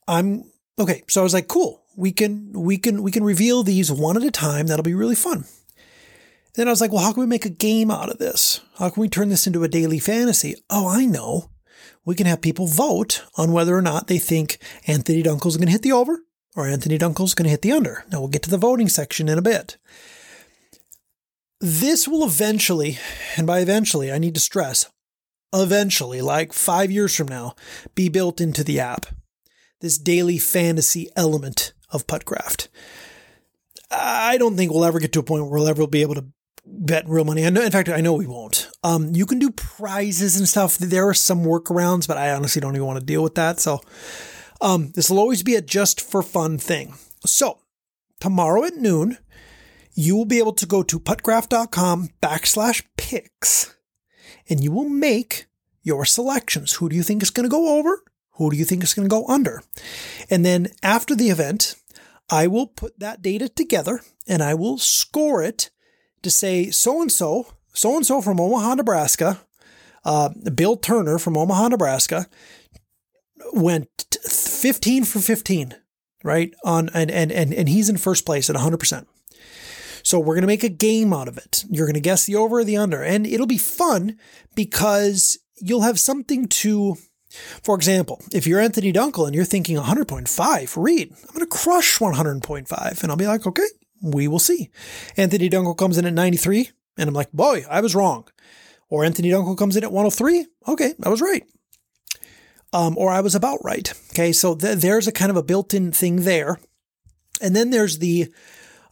I'm 0.08 0.46
okay. 0.77 1.03
So 1.08 1.22
I 1.22 1.24
was 1.24 1.34
like, 1.34 1.48
cool. 1.48 1.84
We 1.96 2.12
can 2.12 2.53
we 2.53 2.77
can 2.77 3.03
we 3.03 3.12
can 3.12 3.24
reveal 3.24 3.63
these 3.63 3.91
one 3.91 4.18
at 4.18 4.24
a 4.24 4.32
time. 4.32 4.68
That'll 4.68 4.84
be 4.84 4.94
really 4.94 5.15
fun. 5.15 5.46
Then 6.56 6.68
I 6.68 6.72
was 6.72 6.82
like, 6.82 6.91
well, 6.91 7.03
how 7.03 7.13
can 7.13 7.22
we 7.22 7.27
make 7.27 7.46
a 7.46 7.50
game 7.50 7.91
out 7.91 8.10
of 8.10 8.18
this? 8.18 8.62
How 8.77 8.89
can 8.89 9.01
we 9.01 9.10
turn 9.10 9.29
this 9.29 9.48
into 9.48 9.63
a 9.63 9.70
daily 9.70 10.00
fantasy? 10.00 10.56
Oh, 10.70 10.88
I 10.88 11.06
know. 11.06 11.51
We 12.06 12.15
can 12.15 12.25
have 12.25 12.41
people 12.41 12.68
vote 12.68 13.24
on 13.38 13.51
whether 13.51 13.77
or 13.77 13.82
not 13.82 14.08
they 14.08 14.18
think 14.18 14.58
Anthony 14.88 15.22
Dunkel's 15.22 15.58
going 15.58 15.68
to 15.68 15.72
hit 15.72 15.84
the 15.84 15.91
over 15.91 16.24
or 16.56 16.68
Anthony 16.68 16.98
Dunkel's 16.98 17.34
going 17.34 17.46
to 17.46 17.51
hit 17.51 17.62
the 17.62 17.72
under. 17.72 18.03
Now 18.12 18.20
we'll 18.20 18.29
get 18.29 18.44
to 18.44 18.50
the 18.50 18.58
voting 18.58 18.89
section 18.89 19.29
in 19.29 19.38
a 19.38 19.44
bit. 19.44 19.77
This 21.62 22.08
will 22.08 22.24
eventually, 22.24 23.00
and 23.36 23.46
by 23.46 23.60
eventually, 23.60 24.12
I 24.12 24.18
need 24.18 24.34
to 24.36 24.39
stress, 24.39 24.89
eventually, 25.54 26.22
like 26.22 26.54
five 26.54 26.89
years 26.89 27.13
from 27.16 27.28
now, 27.28 27.56
be 27.96 28.08
built 28.08 28.39
into 28.39 28.63
the 28.63 28.80
app. 28.80 29.08
This 29.82 29.98
daily 29.98 30.38
fantasy 30.38 31.10
element 31.18 31.74
of 31.92 32.08
Puttcraft. 32.08 32.70
I 33.92 34.38
don't 34.38 34.56
think 34.56 34.72
we'll 34.72 34.86
ever 34.86 35.00
get 35.00 35.12
to 35.13 35.20
a 35.20 35.24
point 35.24 35.44
where 35.44 35.60
we'll 35.60 35.68
ever 35.68 35.86
be 35.88 36.01
able 36.01 36.16
to 36.16 36.25
bet 36.66 37.10
real 37.10 37.25
money. 37.25 37.46
I 37.46 37.50
know, 37.50 37.62
in 37.62 37.72
fact, 37.72 37.89
I 37.89 38.01
know 38.01 38.13
we 38.13 38.28
won't. 38.28 38.70
Um, 38.84 39.13
you 39.13 39.25
can 39.25 39.39
do 39.39 39.50
prizes 39.50 40.38
and 40.38 40.48
stuff. 40.48 40.78
There 40.78 41.10
are 41.10 41.13
some 41.13 41.44
workarounds, 41.44 42.08
but 42.08 42.18
I 42.18 42.32
honestly 42.32 42.62
don't 42.62 42.75
even 42.75 42.88
want 42.88 43.00
to 43.00 43.06
deal 43.06 43.24
with 43.24 43.36
that. 43.36 43.60
So, 43.60 43.82
um, 44.62 44.92
this 44.96 45.10
will 45.10 45.20
always 45.20 45.44
be 45.44 45.56
a 45.56 45.62
just 45.62 46.00
for 46.00 46.22
fun 46.22 46.58
thing. 46.58 46.94
So, 47.25 47.60
tomorrow 48.20 48.63
at 48.63 48.75
noon, 48.75 49.18
you 50.00 50.15
will 50.15 50.24
be 50.24 50.39
able 50.39 50.53
to 50.53 50.65
go 50.65 50.82
to 50.82 50.98
puttcraft.com 50.98 52.08
backslash 52.22 52.86
picks 52.96 53.75
and 54.50 54.63
you 54.63 54.72
will 54.72 54.88
make 54.88 55.48
your 55.84 56.06
selections. 56.06 56.75
Who 56.75 56.88
do 56.88 56.96
you 56.96 57.03
think 57.03 57.22
is 57.22 57.29
going 57.29 57.44
to 57.44 57.50
go 57.50 57.77
over? 57.77 58.01
Who 58.36 58.50
do 58.50 58.56
you 58.56 58.63
think 58.63 58.82
is 58.82 58.94
going 58.94 59.10
to 59.10 59.13
go 59.13 59.27
under? 59.27 59.62
And 60.29 60.46
then 60.46 60.70
after 60.82 61.15
the 61.15 61.29
event, 61.29 61.75
I 62.29 62.48
will 62.48 62.65
put 62.65 62.98
that 63.01 63.22
data 63.22 63.50
together 63.50 64.00
and 64.25 64.41
I 64.41 64.53
will 64.53 64.77
score 64.77 65.44
it 65.44 65.70
to 66.24 66.32
say 66.32 66.72
so 66.72 67.01
and 67.01 67.12
so, 67.12 67.48
so 67.74 67.98
and 67.98 68.06
so 68.06 68.22
from 68.22 68.39
Omaha, 68.39 68.75
Nebraska, 68.75 69.41
uh, 70.06 70.29
Bill 70.56 70.77
Turner 70.77 71.20
from 71.20 71.36
Omaha, 71.36 71.68
Nebraska, 71.68 72.27
went 73.51 74.18
15 74.24 75.03
for 75.03 75.20
15, 75.20 75.75
right? 76.24 76.53
On 76.63 76.89
and 76.94 77.12
and 77.12 77.34
and, 77.34 77.53
and 77.53 77.68
he's 77.68 77.89
in 77.89 77.98
first 77.98 78.25
place 78.25 78.50
at 78.50 78.56
100%. 78.56 79.06
So 80.03 80.20
we're 80.20 80.36
going 80.36 80.41
to 80.41 80.48
make 80.48 80.63
a 80.63 80.70
game 80.70 81.13
out 81.13 81.27
of 81.27 81.38
it. 81.38 81.65
You're 81.70 81.86
going 81.86 81.94
to 81.96 82.00
guess 82.00 82.25
the 82.25 82.36
over 82.36 82.60
or 82.60 82.63
the 82.63 82.77
under, 82.77 83.03
and 83.03 83.25
it'll 83.25 83.48
be 83.48 83.58
fun 83.58 84.18
because 84.56 85.38
you'll 85.62 85.82
have 85.82 86.00
something 86.00 86.48
to. 86.48 86.98
For 87.62 87.75
example, 87.75 88.20
if 88.34 88.48
you're 88.48 88.60
Anthony 88.60 88.91
Dunkel 88.91 89.27
and 89.27 89.36
you're 89.36 89.46
thinking 89.46 89.77
100.5, 89.77 90.74
read, 90.75 91.12
I'm 91.12 91.27
going 91.27 91.39
to 91.41 91.46
crush 91.46 92.00
100.5. 92.00 93.03
And 93.03 93.12
I'll 93.12 93.18
be 93.18 93.27
like, 93.27 93.46
okay, 93.46 93.68
we 94.01 94.27
will 94.27 94.39
see. 94.39 94.72
Anthony 95.15 95.48
Dunkel 95.48 95.77
comes 95.77 96.00
in 96.00 96.06
at 96.06 96.13
93, 96.13 96.72
and 96.98 97.08
I'm 97.08 97.13
like, 97.13 97.32
boy, 97.32 97.65
I 97.70 97.82
was 97.82 97.94
wrong. 97.94 98.27
Or 98.89 99.06
Anthony 99.06 99.29
Dunkel 99.29 99.58
comes 99.58 99.77
in 99.77 99.84
at 99.84 99.91
103. 99.91 100.48
Okay, 100.70 100.96
I 101.03 101.10
was 101.10 101.22
right. 101.22 101.44
Um, 102.74 102.98
or 102.98 103.12
I 103.12 103.22
was 103.22 103.36
about 103.36 103.60
right. 103.63 103.91
Okay, 104.12 104.32
so 104.32 104.56
th- 104.56 104.79
there's 104.79 105.08
a 105.08 105.12
kind 105.12 105.32
of 105.32 105.38
a 105.38 105.44
built 105.44 105.74
in 105.74 105.91
thing 105.91 106.18
there. 106.24 106.60
And 107.41 107.56
then 107.56 107.70
there's 107.70 108.00
the 108.00 108.34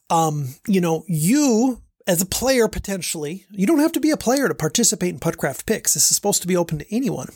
um, 0.09 0.55
you 0.67 0.81
know, 0.81 1.03
you 1.07 1.81
as 2.07 2.21
a 2.21 2.25
player 2.25 2.67
potentially, 2.67 3.45
you 3.51 3.67
don't 3.67 3.79
have 3.79 3.91
to 3.91 3.99
be 3.99 4.11
a 4.11 4.17
player 4.17 4.47
to 4.47 4.55
participate 4.55 5.13
in 5.13 5.19
Puttcraft 5.19 5.65
picks. 5.65 5.93
This 5.93 6.09
is 6.09 6.15
supposed 6.15 6.41
to 6.41 6.47
be 6.47 6.55
open 6.55 6.79
to 6.79 6.95
anyone. 6.95 7.29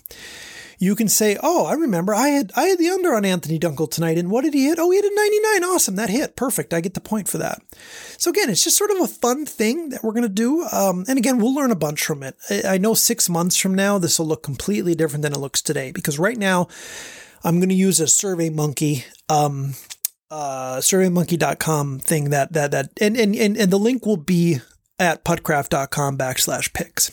You 0.79 0.95
can 0.95 1.09
say, 1.09 1.37
"Oh, 1.43 1.67
I 1.67 1.73
remember 1.73 2.15
I 2.15 2.29
had 2.29 2.51
I 2.55 2.63
had 2.63 2.79
the 2.79 2.89
under 2.89 3.13
on 3.13 3.23
Anthony 3.23 3.59
Dunkel 3.59 3.91
tonight, 3.91 4.17
and 4.17 4.31
what 4.31 4.43
did 4.43 4.55
he 4.55 4.65
hit? 4.65 4.79
Oh, 4.79 4.89
he 4.89 4.97
hit 4.97 5.05
a 5.05 5.13
99. 5.13 5.63
Awesome, 5.75 5.95
that 5.95 6.09
hit, 6.09 6.35
perfect. 6.35 6.73
I 6.73 6.81
get 6.81 6.95
the 6.95 7.01
point 7.01 7.27
for 7.27 7.37
that." 7.37 7.61
So 8.17 8.31
again, 8.31 8.49
it's 8.49 8.63
just 8.63 8.77
sort 8.77 8.89
of 8.89 8.99
a 8.99 9.07
fun 9.07 9.45
thing 9.45 9.89
that 9.89 10.03
we're 10.03 10.13
going 10.13 10.23
to 10.23 10.29
do. 10.29 10.63
Um, 10.71 11.05
and 11.07 11.19
again, 11.19 11.37
we'll 11.37 11.53
learn 11.53 11.69
a 11.69 11.75
bunch 11.75 12.03
from 12.03 12.23
it. 12.23 12.35
I, 12.49 12.63
I 12.65 12.77
know 12.79 12.95
six 12.95 13.29
months 13.29 13.57
from 13.57 13.75
now, 13.75 13.99
this 13.99 14.17
will 14.17 14.25
look 14.25 14.41
completely 14.41 14.95
different 14.95 15.21
than 15.21 15.33
it 15.33 15.39
looks 15.39 15.61
today 15.61 15.91
because 15.91 16.17
right 16.17 16.37
now, 16.37 16.67
I'm 17.43 17.59
going 17.59 17.69
to 17.69 17.75
use 17.75 17.99
a 17.99 18.07
Survey 18.07 18.49
Monkey 18.49 19.05
um, 19.29 19.75
uh, 20.31 20.77
surveymonkey.com 20.77 21.99
thing 21.99 22.29
that, 22.29 22.53
that, 22.53 22.71
that, 22.71 22.89
and, 22.99 23.17
and, 23.17 23.35
and, 23.35 23.57
and 23.57 23.71
the 23.71 23.77
link 23.77 24.05
will 24.05 24.17
be 24.17 24.59
at 24.97 25.25
puttcraft.com 25.25 26.17
backslash 26.17 26.73
picks. 26.73 27.11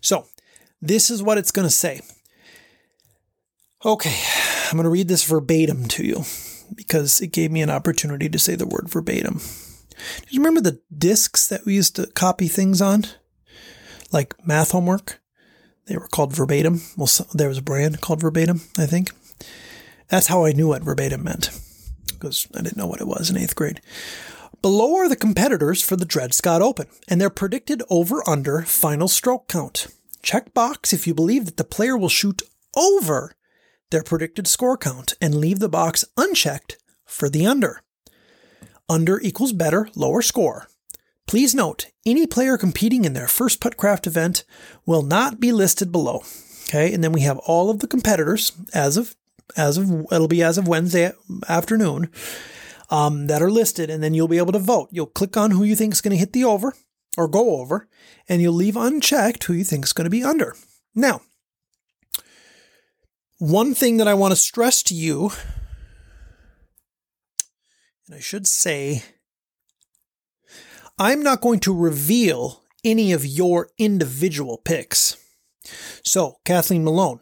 So 0.00 0.26
this 0.82 1.08
is 1.08 1.22
what 1.22 1.38
it's 1.38 1.52
going 1.52 1.68
to 1.68 1.74
say. 1.74 2.00
Okay. 3.84 4.14
I'm 4.66 4.76
going 4.76 4.84
to 4.84 4.90
read 4.90 5.06
this 5.06 5.24
verbatim 5.24 5.86
to 5.88 6.04
you 6.04 6.24
because 6.74 7.20
it 7.20 7.28
gave 7.28 7.52
me 7.52 7.62
an 7.62 7.70
opportunity 7.70 8.28
to 8.28 8.38
say 8.38 8.56
the 8.56 8.66
word 8.66 8.88
verbatim. 8.88 9.34
Do 9.34 10.26
you 10.30 10.40
remember 10.40 10.60
the 10.60 10.80
discs 10.96 11.48
that 11.48 11.64
we 11.64 11.74
used 11.74 11.94
to 11.96 12.08
copy 12.08 12.48
things 12.48 12.82
on? 12.82 13.04
Like 14.10 14.34
math 14.44 14.72
homework? 14.72 15.20
They 15.86 15.96
were 15.96 16.08
called 16.08 16.34
verbatim. 16.34 16.80
Well, 16.96 17.08
there 17.32 17.48
was 17.48 17.58
a 17.58 17.62
brand 17.62 18.00
called 18.00 18.20
verbatim, 18.20 18.62
I 18.76 18.86
think. 18.86 19.12
That's 20.08 20.26
how 20.26 20.44
I 20.44 20.52
knew 20.52 20.68
what 20.68 20.82
verbatim 20.82 21.22
meant 21.22 21.50
because 22.18 22.48
I 22.54 22.62
didn't 22.62 22.76
know 22.76 22.86
what 22.86 23.00
it 23.00 23.06
was 23.06 23.30
in 23.30 23.36
eighth 23.36 23.54
grade. 23.54 23.80
Below 24.62 24.96
are 24.96 25.08
the 25.08 25.16
competitors 25.16 25.82
for 25.82 25.96
the 25.96 26.04
Dred 26.04 26.34
Scott 26.34 26.62
Open 26.62 26.86
and 27.08 27.20
their 27.20 27.30
predicted 27.30 27.82
over 27.90 28.28
under 28.28 28.62
final 28.62 29.08
stroke 29.08 29.48
count. 29.48 29.88
Check 30.22 30.54
box 30.54 30.92
if 30.92 31.06
you 31.06 31.14
believe 31.14 31.44
that 31.44 31.56
the 31.56 31.64
player 31.64 31.96
will 31.96 32.08
shoot 32.08 32.42
over 32.76 33.32
their 33.90 34.02
predicted 34.02 34.46
score 34.46 34.76
count 34.76 35.14
and 35.20 35.34
leave 35.34 35.60
the 35.60 35.68
box 35.68 36.04
unchecked 36.16 36.78
for 37.04 37.28
the 37.28 37.46
under. 37.46 37.82
Under 38.88 39.20
equals 39.20 39.52
better, 39.52 39.88
lower 39.94 40.22
score. 40.22 40.68
Please 41.26 41.54
note, 41.54 41.86
any 42.04 42.26
player 42.26 42.56
competing 42.56 43.04
in 43.04 43.12
their 43.12 43.26
first 43.26 43.60
Puttcraft 43.60 44.06
event 44.06 44.44
will 44.84 45.02
not 45.02 45.40
be 45.40 45.52
listed 45.52 45.90
below. 45.90 46.22
Okay, 46.68 46.92
and 46.92 47.02
then 47.02 47.12
we 47.12 47.20
have 47.20 47.38
all 47.38 47.70
of 47.70 47.80
the 47.80 47.86
competitors 47.86 48.52
as 48.74 48.96
of 48.96 49.14
as 49.56 49.78
of 49.78 50.06
it'll 50.12 50.28
be 50.28 50.42
as 50.42 50.58
of 50.58 50.68
Wednesday 50.68 51.12
afternoon 51.48 52.10
um, 52.90 53.26
that 53.26 53.42
are 53.42 53.50
listed, 53.50 53.90
and 53.90 54.02
then 54.02 54.14
you'll 54.14 54.28
be 54.28 54.38
able 54.38 54.52
to 54.52 54.58
vote. 54.58 54.88
You'll 54.90 55.06
click 55.06 55.36
on 55.36 55.50
who 55.52 55.64
you 55.64 55.76
think 55.76 55.92
is 55.92 56.00
going 56.00 56.12
to 56.12 56.18
hit 56.18 56.32
the 56.32 56.44
over 56.44 56.74
or 57.16 57.28
go 57.28 57.60
over, 57.60 57.88
and 58.28 58.42
you'll 58.42 58.54
leave 58.54 58.76
unchecked 58.76 59.44
who 59.44 59.54
you 59.54 59.64
think 59.64 59.84
is 59.84 59.92
going 59.92 60.04
to 60.04 60.10
be 60.10 60.24
under. 60.24 60.54
Now, 60.94 61.22
one 63.38 63.74
thing 63.74 63.96
that 63.98 64.08
I 64.08 64.14
want 64.14 64.32
to 64.32 64.36
stress 64.36 64.82
to 64.84 64.94
you, 64.94 65.30
and 68.06 68.16
I 68.16 68.20
should 68.20 68.46
say, 68.46 69.02
I'm 70.98 71.22
not 71.22 71.40
going 71.40 71.60
to 71.60 71.76
reveal 71.76 72.62
any 72.84 73.12
of 73.12 73.26
your 73.26 73.70
individual 73.78 74.58
picks. 74.58 75.16
So, 76.02 76.38
Kathleen 76.44 76.84
Malone, 76.84 77.20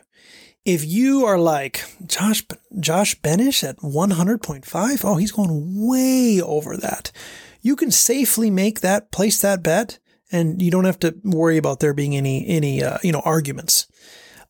if 0.64 0.85
you 0.85 1.25
are 1.26 1.38
like 1.38 1.85
Josh 2.06 2.44
Josh 2.80 3.14
Benish 3.21 3.62
at 3.62 3.78
100.5, 3.78 5.04
oh, 5.04 5.16
he's 5.16 5.33
going 5.33 5.87
way 5.87 6.40
over 6.40 6.76
that. 6.76 7.12
You 7.61 7.76
can 7.76 7.90
safely 7.90 8.50
make 8.50 8.80
that 8.80 9.11
place 9.11 9.40
that 9.42 9.62
bet, 9.62 9.99
and 10.33 10.61
you 10.61 10.71
don't 10.71 10.85
have 10.85 10.99
to 11.00 11.14
worry 11.23 11.59
about 11.59 11.80
there 11.80 11.94
being 11.94 12.16
any 12.16 12.47
any 12.47 12.83
uh, 12.83 12.99
you 13.02 13.12
know 13.12 13.23
arguments. 13.25 13.87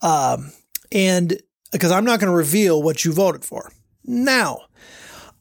Um, 0.02 0.52
and 0.92 1.40
because 1.72 1.90
I'm 1.90 2.04
not 2.04 2.20
going 2.20 2.30
to 2.30 2.36
reveal 2.36 2.82
what 2.82 3.04
you 3.04 3.12
voted 3.12 3.44
for. 3.44 3.72
Now, 4.04 4.66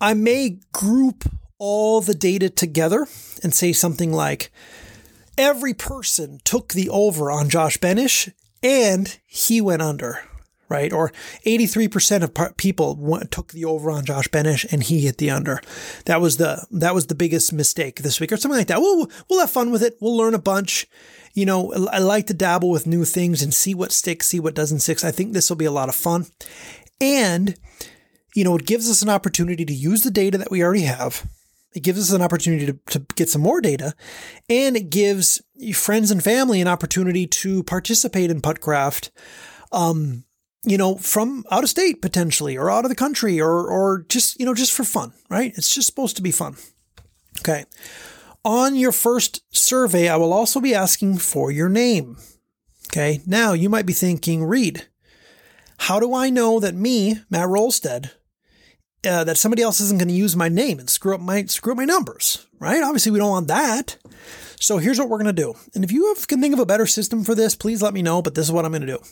I 0.01 0.13
may 0.13 0.59
group 0.71 1.25
all 1.59 2.01
the 2.01 2.15
data 2.15 2.49
together 2.49 3.07
and 3.43 3.53
say 3.53 3.73
something 3.73 4.11
like 4.11 4.51
every 5.37 5.73
person 5.73 6.39
took 6.43 6.73
the 6.73 6.89
over 6.89 7.29
on 7.29 7.49
Josh 7.49 7.77
Benish 7.77 8.31
and 8.63 9.19
he 9.27 9.61
went 9.61 9.81
under 9.81 10.21
right? 10.73 10.91
Or 10.91 11.13
83% 11.45 12.23
of 12.23 12.57
people 12.57 13.21
took 13.31 13.53
the 13.53 13.63
over 13.63 13.91
on 13.91 14.03
Josh 14.03 14.27
Benish 14.27 14.65
and 14.71 14.83
he 14.83 15.01
hit 15.01 15.19
the 15.19 15.29
under. 15.29 15.61
That 16.05 16.19
was 16.19 16.37
the 16.37 16.65
that 16.71 16.95
was 16.95 17.07
the 17.07 17.15
biggest 17.15 17.53
mistake 17.53 18.01
this 18.01 18.19
week 18.19 18.31
or 18.31 18.37
something 18.37 18.57
like 18.57 18.67
that. 18.67 18.81
We'll 18.81 19.09
we'll 19.29 19.39
have 19.39 19.51
fun 19.51 19.71
with 19.71 19.83
it. 19.83 19.97
We'll 20.01 20.17
learn 20.17 20.33
a 20.33 20.39
bunch. 20.39 20.87
You 21.33 21.45
know, 21.45 21.73
I 21.91 21.99
like 21.99 22.27
to 22.27 22.33
dabble 22.33 22.69
with 22.69 22.85
new 22.85 23.05
things 23.05 23.41
and 23.41 23.53
see 23.53 23.73
what 23.73 23.91
sticks, 23.91 24.27
see 24.27 24.39
what 24.39 24.55
doesn't 24.55 24.79
stick. 24.79 25.03
I 25.03 25.11
think 25.11 25.33
this 25.33 25.49
will 25.49 25.57
be 25.57 25.65
a 25.65 25.71
lot 25.71 25.89
of 25.89 25.95
fun. 25.95 26.25
And 26.99 27.55
you 28.35 28.43
know, 28.43 28.55
it 28.55 28.65
gives 28.65 28.89
us 28.89 29.03
an 29.03 29.09
opportunity 29.09 29.63
to 29.63 29.73
use 29.73 30.01
the 30.01 30.11
data 30.11 30.39
that 30.39 30.51
we 30.51 30.63
already 30.63 30.83
have. 30.83 31.27
It 31.75 31.81
gives 31.83 31.99
us 31.99 32.11
an 32.11 32.21
opportunity 32.21 32.67
to, 32.67 32.79
to 32.91 32.99
get 33.15 33.29
some 33.29 33.41
more 33.41 33.61
data, 33.61 33.93
and 34.49 34.75
it 34.75 34.89
gives 34.89 35.41
friends 35.73 36.11
and 36.11 36.23
family 36.23 36.61
an 36.61 36.67
opportunity 36.67 37.25
to 37.25 37.63
participate 37.63 38.29
in 38.29 38.41
Puttcraft 38.41 39.09
um, 39.71 40.23
you 40.65 40.77
know, 40.77 40.96
from 40.96 41.46
out 41.51 41.63
of 41.63 41.70
state 41.70 42.01
potentially 42.01 42.58
or 42.58 42.72
out 42.72 42.86
of 42.86 42.89
the 42.89 42.96
country 42.96 43.39
or 43.39 43.67
or 43.67 44.05
just, 44.10 44.39
you 44.39 44.46
know, 44.46 44.53
just 44.53 44.72
for 44.72 44.84
fun, 44.84 45.13
right? 45.29 45.53
It's 45.55 45.74
just 45.74 45.88
supposed 45.88 46.15
to 46.17 46.22
be 46.22 46.32
fun. 46.32 46.55
Okay. 47.39 47.65
On 48.46 48.75
your 48.75 48.91
first 48.91 49.41
survey, 49.55 50.08
I 50.08 50.15
will 50.17 50.34
also 50.34 50.60
be 50.60 50.75
asking 50.75 51.17
for 51.17 51.51
your 51.51 51.70
name. 51.70 52.17
Okay. 52.89 53.22
Now 53.25 53.53
you 53.53 53.70
might 53.70 53.86
be 53.86 53.93
thinking, 53.93 54.43
Reed, 54.43 54.88
how 55.79 56.00
do 56.00 56.13
I 56.13 56.29
know 56.29 56.60
that 56.60 56.75
me, 56.75 57.22
Matt 57.29 57.48
Rolstead, 57.48 58.12
uh, 59.05 59.24
that 59.25 59.38
somebody 59.38 59.62
else 59.62 59.82
isn't 59.82 60.00
going 60.00 60.08
to 60.08 60.13
use 60.13 60.36
my 60.36 60.48
name 60.48 60.79
and 60.79 60.89
screw 60.89 61.15
up 61.15 61.22
my 61.22 61.43
screw 61.46 61.74
up 61.74 61.77
my 61.77 61.86
numbers, 61.86 62.48
right? 62.60 62.82
Obviously, 62.82 63.12
we 63.12 63.20
don't 63.20 63.29
want 63.29 63.48
that. 63.48 63.98
So 64.60 64.77
here's 64.77 64.98
what 64.98 65.10
we're 65.10 65.17
going 65.17 65.36
to 65.36 65.41
do. 65.41 65.55
And 65.75 65.84
if 65.84 65.91
you 65.91 66.13
have, 66.13 66.25
can 66.27 66.39
think 66.39 66.53
of 66.53 66.60
a 66.60 66.65
better 66.65 66.86
system 66.86 67.25
for 67.25 67.36
this, 67.36 67.53
please 67.53 67.82
let 67.82 67.93
me 67.93 68.01
know. 68.01 68.22
But 68.22 68.36
this 68.36 68.46
is 68.46 68.51
what 68.51 68.63
I'm 68.63 68.72
going 68.72 68.88
to 68.88 68.98
do. 68.98 69.03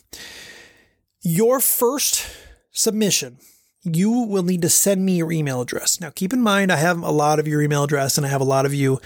Your 1.21 1.59
first 1.59 2.27
submission, 2.71 3.37
you 3.83 4.11
will 4.11 4.43
need 4.43 4.61
to 4.63 4.69
send 4.69 5.05
me 5.05 5.17
your 5.17 5.31
email 5.31 5.61
address. 5.61 5.99
Now, 5.99 6.09
keep 6.09 6.33
in 6.33 6.41
mind, 6.41 6.71
I 6.71 6.77
have 6.77 7.01
a 7.01 7.11
lot 7.11 7.39
of 7.39 7.47
your 7.47 7.61
email 7.61 7.83
address 7.83 8.17
and 8.17 8.25
I 8.25 8.29
have 8.29 8.41
a 8.41 8.45
lot 8.45 8.65
of 8.65 8.73
you 8.73 8.99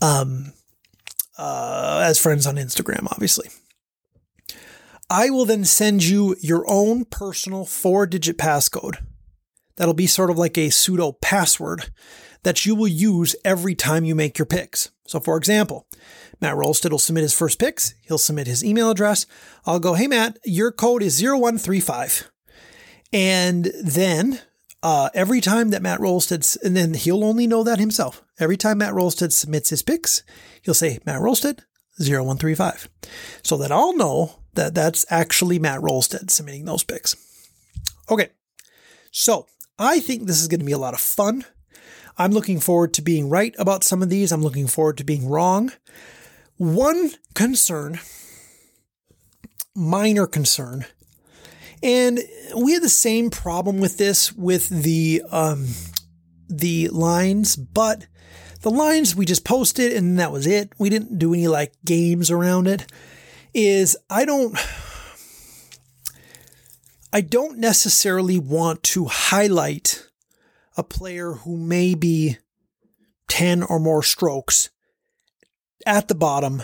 um, 0.00 0.52
uh, 1.38 2.02
as 2.04 2.18
friends 2.18 2.46
on 2.46 2.56
Instagram, 2.56 3.06
obviously. 3.10 3.48
I 5.10 5.30
will 5.30 5.44
then 5.44 5.64
send 5.64 6.04
you 6.04 6.36
your 6.40 6.64
own 6.68 7.04
personal 7.04 7.64
four 7.64 8.06
digit 8.06 8.38
passcode. 8.38 8.96
That'll 9.76 9.94
be 9.94 10.06
sort 10.06 10.30
of 10.30 10.38
like 10.38 10.56
a 10.56 10.70
pseudo 10.70 11.12
password 11.12 11.90
that 12.42 12.64
you 12.64 12.74
will 12.74 12.88
use 12.88 13.34
every 13.44 13.74
time 13.74 14.04
you 14.04 14.14
make 14.14 14.38
your 14.38 14.46
picks. 14.46 14.90
So, 15.06 15.20
for 15.20 15.36
example, 15.36 15.86
Matt 16.40 16.54
Rolstead 16.54 16.90
will 16.90 16.98
submit 16.98 17.22
his 17.22 17.34
first 17.34 17.58
picks. 17.58 17.94
He'll 18.02 18.18
submit 18.18 18.46
his 18.46 18.64
email 18.64 18.90
address. 18.90 19.26
I'll 19.66 19.80
go, 19.80 19.94
hey, 19.94 20.06
Matt, 20.06 20.38
your 20.44 20.72
code 20.72 21.02
is 21.02 21.22
0135. 21.22 22.30
And 23.12 23.70
then 23.82 24.40
uh, 24.82 25.10
every 25.14 25.40
time 25.40 25.70
that 25.70 25.82
Matt 25.82 26.00
Rolstead, 26.00 26.56
and 26.62 26.76
then 26.76 26.94
he'll 26.94 27.24
only 27.24 27.46
know 27.46 27.62
that 27.64 27.78
himself. 27.78 28.22
Every 28.38 28.56
time 28.56 28.78
Matt 28.78 28.92
Rolstead 28.92 29.32
submits 29.32 29.70
his 29.70 29.82
picks, 29.82 30.22
he'll 30.62 30.74
say, 30.74 30.98
Matt 31.06 31.20
Rolstead, 31.20 31.60
0135. 31.98 32.88
So 33.42 33.56
that 33.58 33.72
I'll 33.72 33.96
know 33.96 34.40
that 34.54 34.74
that's 34.74 35.06
actually 35.10 35.58
Matt 35.58 35.80
Rolstead 35.80 36.30
submitting 36.30 36.64
those 36.64 36.84
picks. 36.84 37.14
Okay. 38.10 38.30
So 39.10 39.46
I 39.78 40.00
think 40.00 40.26
this 40.26 40.40
is 40.40 40.48
going 40.48 40.60
to 40.60 40.66
be 40.66 40.72
a 40.72 40.78
lot 40.78 40.94
of 40.94 41.00
fun. 41.00 41.44
I'm 42.16 42.32
looking 42.32 42.60
forward 42.60 42.94
to 42.94 43.02
being 43.02 43.28
right 43.28 43.54
about 43.58 43.84
some 43.84 44.02
of 44.02 44.08
these. 44.08 44.30
I'm 44.32 44.42
looking 44.42 44.66
forward 44.66 44.98
to 44.98 45.04
being 45.04 45.28
wrong. 45.28 45.72
one 46.56 47.10
concern, 47.34 47.98
minor 49.74 50.26
concern, 50.26 50.86
and 51.82 52.20
we 52.56 52.72
had 52.72 52.82
the 52.82 52.88
same 52.88 53.30
problem 53.30 53.80
with 53.80 53.98
this 53.98 54.32
with 54.32 54.68
the 54.68 55.22
um, 55.30 55.68
the 56.48 56.88
lines, 56.88 57.56
but 57.56 58.06
the 58.62 58.70
lines 58.70 59.14
we 59.14 59.26
just 59.26 59.44
posted 59.44 59.92
and 59.92 60.18
that 60.18 60.32
was 60.32 60.46
it. 60.46 60.72
We 60.78 60.88
didn't 60.88 61.18
do 61.18 61.34
any 61.34 61.48
like 61.48 61.74
games 61.84 62.30
around 62.30 62.66
it. 62.66 62.90
Is 63.52 63.96
I 64.08 64.24
don't 64.24 64.56
I 67.12 67.20
don't 67.20 67.58
necessarily 67.58 68.38
want 68.38 68.82
to 68.84 69.04
highlight 69.04 70.08
a 70.76 70.82
player 70.82 71.32
who 71.32 71.56
may 71.56 71.94
be 71.94 72.38
10 73.28 73.62
or 73.62 73.78
more 73.78 74.02
strokes 74.02 74.70
at 75.86 76.08
the 76.08 76.14
bottom 76.14 76.62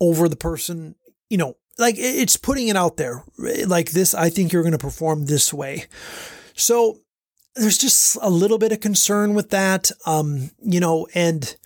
over 0.00 0.28
the 0.28 0.36
person, 0.36 0.94
you 1.28 1.36
know, 1.36 1.56
like 1.78 1.94
it's 1.98 2.36
putting 2.36 2.68
it 2.68 2.76
out 2.76 2.96
there 2.96 3.24
like 3.66 3.90
this. 3.92 4.14
I 4.14 4.30
think 4.30 4.52
you're 4.52 4.62
going 4.62 4.72
to 4.72 4.78
perform 4.78 5.26
this 5.26 5.52
way. 5.52 5.84
So 6.54 7.00
there's 7.54 7.78
just 7.78 8.16
a 8.20 8.30
little 8.30 8.58
bit 8.58 8.72
of 8.72 8.80
concern 8.80 9.34
with 9.34 9.50
that. 9.50 9.90
Um, 10.06 10.50
you 10.60 10.80
know, 10.80 11.06
and 11.14 11.56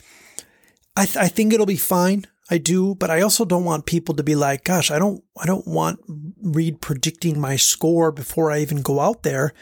I, 0.97 1.07
th- 1.07 1.17
I 1.17 1.29
think 1.29 1.53
it'll 1.53 1.67
be 1.67 1.77
fine. 1.77 2.27
I 2.51 2.59
do, 2.59 2.95
but 2.95 3.11
I 3.11 3.23
also 3.23 3.47
don't 3.47 3.65
want 3.65 3.87
people 3.87 4.15
to 4.17 4.23
be 4.23 4.35
like, 4.35 4.65
gosh, 4.65 4.91
I 4.91 4.99
don't, 4.99 5.25
I 5.41 5.47
don't 5.47 5.67
want 5.67 6.01
Reed 6.43 6.83
predicting 6.83 7.41
my 7.41 7.57
score 7.57 8.13
before 8.13 8.51
I 8.51 8.59
even 8.59 8.83
go 8.83 9.01
out 9.01 9.23
there 9.23 9.55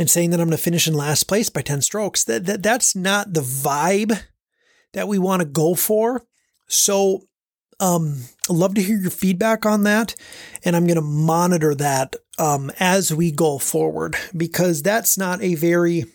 and 0.00 0.08
saying 0.08 0.30
that 0.30 0.40
I'm 0.40 0.48
going 0.48 0.56
to 0.56 0.62
finish 0.62 0.88
in 0.88 0.94
last 0.94 1.24
place 1.24 1.50
by 1.50 1.60
10 1.60 1.82
strokes. 1.82 2.24
That, 2.24 2.46
that 2.46 2.62
that's 2.62 2.96
not 2.96 3.34
the 3.34 3.42
vibe 3.42 4.18
that 4.94 5.06
we 5.06 5.18
want 5.18 5.42
to 5.42 5.46
go 5.46 5.74
for. 5.74 6.24
So, 6.68 7.24
um, 7.80 8.22
I'd 8.48 8.56
love 8.56 8.74
to 8.76 8.82
hear 8.82 8.96
your 8.96 9.10
feedback 9.10 9.66
on 9.66 9.82
that. 9.82 10.14
And 10.64 10.74
I'm 10.74 10.86
going 10.86 10.96
to 10.96 11.02
monitor 11.02 11.74
that, 11.74 12.16
um, 12.38 12.72
as 12.80 13.12
we 13.12 13.30
go 13.30 13.58
forward 13.58 14.16
because 14.34 14.82
that's 14.82 15.18
not 15.18 15.42
a 15.42 15.54
very, 15.54 16.06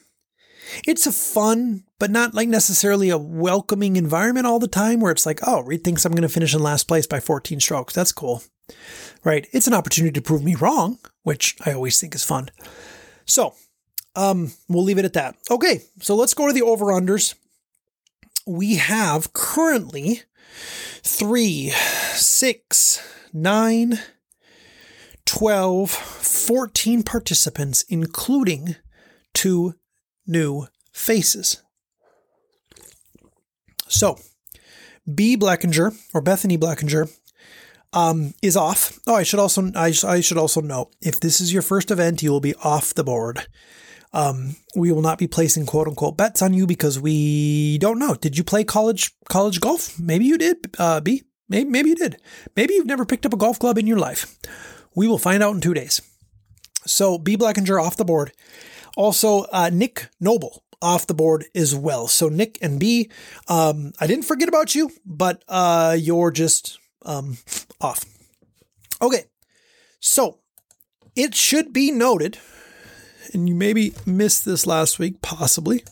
it's 0.87 1.05
a 1.05 1.11
fun, 1.11 1.83
but 1.99 2.09
not 2.09 2.33
like 2.33 2.49
necessarily 2.49 3.11
a 3.11 3.19
welcoming 3.19 3.97
environment 3.97 4.47
all 4.47 4.57
the 4.57 4.67
time 4.67 4.99
where 4.99 5.11
it's 5.11 5.27
like, 5.27 5.41
oh, 5.45 5.61
Reed 5.61 5.83
thinks 5.83 6.05
I'm 6.05 6.11
going 6.11 6.23
to 6.23 6.29
finish 6.29 6.55
in 6.55 6.61
last 6.63 6.87
place 6.87 7.05
by 7.05 7.19
14 7.19 7.59
strokes. 7.59 7.93
That's 7.93 8.11
cool. 8.11 8.41
Right. 9.23 9.47
It's 9.51 9.67
an 9.67 9.75
opportunity 9.75 10.13
to 10.13 10.21
prove 10.21 10.43
me 10.43 10.55
wrong, 10.55 10.97
which 11.21 11.55
I 11.63 11.73
always 11.73 11.99
think 11.99 12.15
is 12.15 12.23
fun. 12.23 12.49
So, 13.25 13.53
um, 14.15 14.51
we'll 14.67 14.83
leave 14.83 14.97
it 14.97 15.05
at 15.05 15.13
that. 15.13 15.35
Okay. 15.49 15.81
So 16.01 16.15
let's 16.15 16.33
go 16.33 16.47
to 16.47 16.53
the 16.53 16.61
over 16.61 16.85
unders. 16.85 17.35
We 18.47 18.75
have 18.75 19.33
currently 19.33 20.21
three, 21.03 21.71
six, 22.13 23.01
nine, 23.33 23.99
12, 25.25 25.89
14 25.89 27.03
participants, 27.03 27.83
including 27.89 28.75
two 29.33 29.75
new 30.27 30.67
faces. 30.93 31.63
So, 33.87 34.19
B. 35.13 35.37
Blackinger 35.37 35.95
or 36.13 36.21
Bethany 36.21 36.57
Blackinger 36.57 37.11
um, 37.93 38.33
is 38.41 38.57
off. 38.57 38.99
Oh, 39.07 39.15
I 39.15 39.23
should 39.23 39.39
also 39.39 39.71
I, 39.75 39.93
I 40.05 40.21
should 40.21 40.37
also 40.37 40.61
note 40.61 40.95
if 41.01 41.19
this 41.19 41.39
is 41.39 41.53
your 41.53 41.61
first 41.61 41.91
event, 41.91 42.21
you 42.21 42.31
will 42.31 42.41
be 42.41 42.55
off 42.55 42.93
the 42.93 43.03
board. 43.03 43.47
Um, 44.13 44.55
we 44.75 44.91
will 44.91 45.01
not 45.01 45.17
be 45.17 45.27
placing 45.27 45.65
quote 45.65 45.87
unquote 45.87 46.17
bets 46.17 46.41
on 46.41 46.53
you 46.53 46.65
because 46.65 46.99
we 46.99 47.77
don't 47.79 47.99
know. 47.99 48.15
Did 48.15 48.37
you 48.37 48.43
play 48.43 48.63
college 48.63 49.11
college 49.27 49.59
golf? 49.59 49.99
Maybe 49.99 50.25
you 50.25 50.37
did. 50.37 50.57
Uh, 50.77 51.01
B. 51.01 51.23
Maybe 51.49 51.69
maybe 51.69 51.89
you 51.89 51.95
did. 51.95 52.17
Maybe 52.55 52.73
you've 52.73 52.85
never 52.85 53.05
picked 53.05 53.25
up 53.25 53.33
a 53.33 53.37
golf 53.37 53.59
club 53.59 53.77
in 53.77 53.87
your 53.87 53.99
life. 53.99 54.37
We 54.95 55.07
will 55.07 55.17
find 55.19 55.43
out 55.43 55.53
in 55.53 55.61
two 55.61 55.73
days. 55.73 56.01
So 56.85 57.17
B. 57.17 57.35
Blackinger 57.35 57.81
off 57.81 57.97
the 57.97 58.05
board. 58.05 58.31
Also, 58.95 59.41
uh, 59.51 59.69
Nick 59.71 60.09
Noble 60.19 60.63
off 60.81 61.07
the 61.07 61.13
board 61.13 61.45
as 61.55 61.75
well. 61.75 62.07
So 62.07 62.29
Nick 62.29 62.57
and 62.61 62.79
B, 62.79 63.09
um, 63.47 63.93
I 63.99 64.07
didn't 64.07 64.25
forget 64.25 64.47
about 64.47 64.75
you, 64.75 64.91
but 65.05 65.43
uh, 65.47 65.97
you're 65.99 66.31
just 66.31 66.79
um, 67.05 67.37
off. 67.81 68.05
Okay, 69.01 69.25
so 69.99 70.39
it 71.15 71.35
should 71.35 71.73
be 71.73 71.91
noted, 71.91 72.37
and 73.33 73.47
you 73.49 73.55
maybe 73.55 73.93
missed 74.05 74.45
this 74.45 74.65
last 74.67 74.99
week, 74.99 75.21
possibly. 75.21 75.83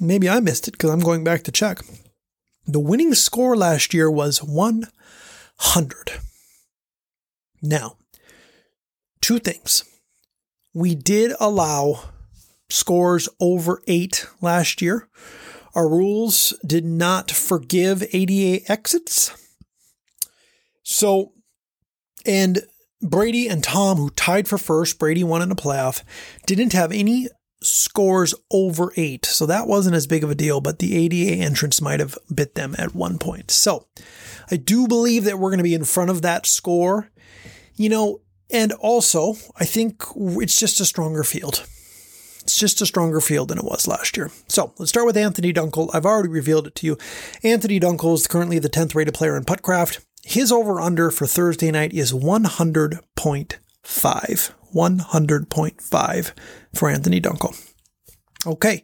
Maybe 0.00 0.28
I 0.28 0.40
missed 0.40 0.68
it 0.68 0.72
because 0.72 0.90
I'm 0.90 1.00
going 1.00 1.24
back 1.24 1.42
to 1.44 1.52
check. 1.52 1.80
The 2.66 2.80
winning 2.80 3.14
score 3.14 3.56
last 3.56 3.94
year 3.94 4.10
was 4.10 4.42
100. 4.42 6.12
Now, 7.62 7.96
two 9.20 9.38
things. 9.38 9.84
We 10.74 10.94
did 10.94 11.32
allow 11.40 12.10
scores 12.68 13.28
over 13.40 13.82
eight 13.86 14.26
last 14.40 14.82
year. 14.82 15.08
Our 15.74 15.88
rules 15.88 16.54
did 16.66 16.84
not 16.84 17.30
forgive 17.30 18.02
ADA 18.12 18.70
exits. 18.70 19.30
So, 20.82 21.32
and 22.24 22.62
Brady 23.08 23.48
and 23.48 23.62
Tom, 23.62 23.96
who 23.96 24.10
tied 24.10 24.48
for 24.48 24.58
first, 24.58 24.98
Brady 24.98 25.24
won 25.24 25.42
in 25.42 25.48
the 25.48 25.54
playoff, 25.54 26.02
didn't 26.46 26.72
have 26.72 26.92
any 26.92 27.28
scores 27.62 28.34
over 28.50 28.92
eight. 28.96 29.24
So 29.24 29.46
that 29.46 29.66
wasn't 29.66 29.96
as 29.96 30.06
big 30.06 30.22
of 30.22 30.30
a 30.30 30.34
deal, 30.34 30.60
but 30.60 30.78
the 30.78 30.96
ADA 30.96 31.42
entrance 31.42 31.80
might 31.80 32.00
have 32.00 32.18
bit 32.32 32.54
them 32.54 32.74
at 32.78 32.94
one 32.94 33.18
point. 33.18 33.50
So 33.50 33.86
I 34.50 34.56
do 34.56 34.86
believe 34.86 35.24
that 35.24 35.38
we're 35.38 35.50
going 35.50 35.58
to 35.58 35.64
be 35.64 35.74
in 35.74 35.84
front 35.84 36.10
of 36.10 36.22
that 36.22 36.46
score. 36.46 37.10
You 37.74 37.88
know, 37.90 38.20
and 38.50 38.72
also, 38.72 39.34
I 39.56 39.64
think 39.64 40.02
it's 40.16 40.58
just 40.58 40.80
a 40.80 40.84
stronger 40.84 41.24
field. 41.24 41.66
It's 42.42 42.58
just 42.58 42.80
a 42.80 42.86
stronger 42.86 43.20
field 43.20 43.48
than 43.48 43.58
it 43.58 43.64
was 43.64 43.88
last 43.88 44.16
year. 44.16 44.30
So 44.46 44.72
let's 44.78 44.90
start 44.90 45.04
with 45.04 45.16
Anthony 45.16 45.52
Dunkel. 45.52 45.90
I've 45.92 46.06
already 46.06 46.28
revealed 46.28 46.68
it 46.68 46.76
to 46.76 46.86
you. 46.86 46.96
Anthony 47.42 47.80
Dunkel 47.80 48.14
is 48.14 48.28
currently 48.28 48.60
the 48.60 48.70
10th 48.70 48.94
rated 48.94 49.14
player 49.14 49.36
in 49.36 49.44
Puttcraft. 49.44 50.04
His 50.28 50.50
over 50.50 50.80
under 50.80 51.12
for 51.12 51.24
Thursday 51.24 51.70
night 51.70 51.92
is 51.94 52.12
100.5. 52.12 53.00
100.5 54.74 56.32
for 56.74 56.90
Anthony 56.90 57.20
Dunkel. 57.20 57.72
Okay. 58.44 58.82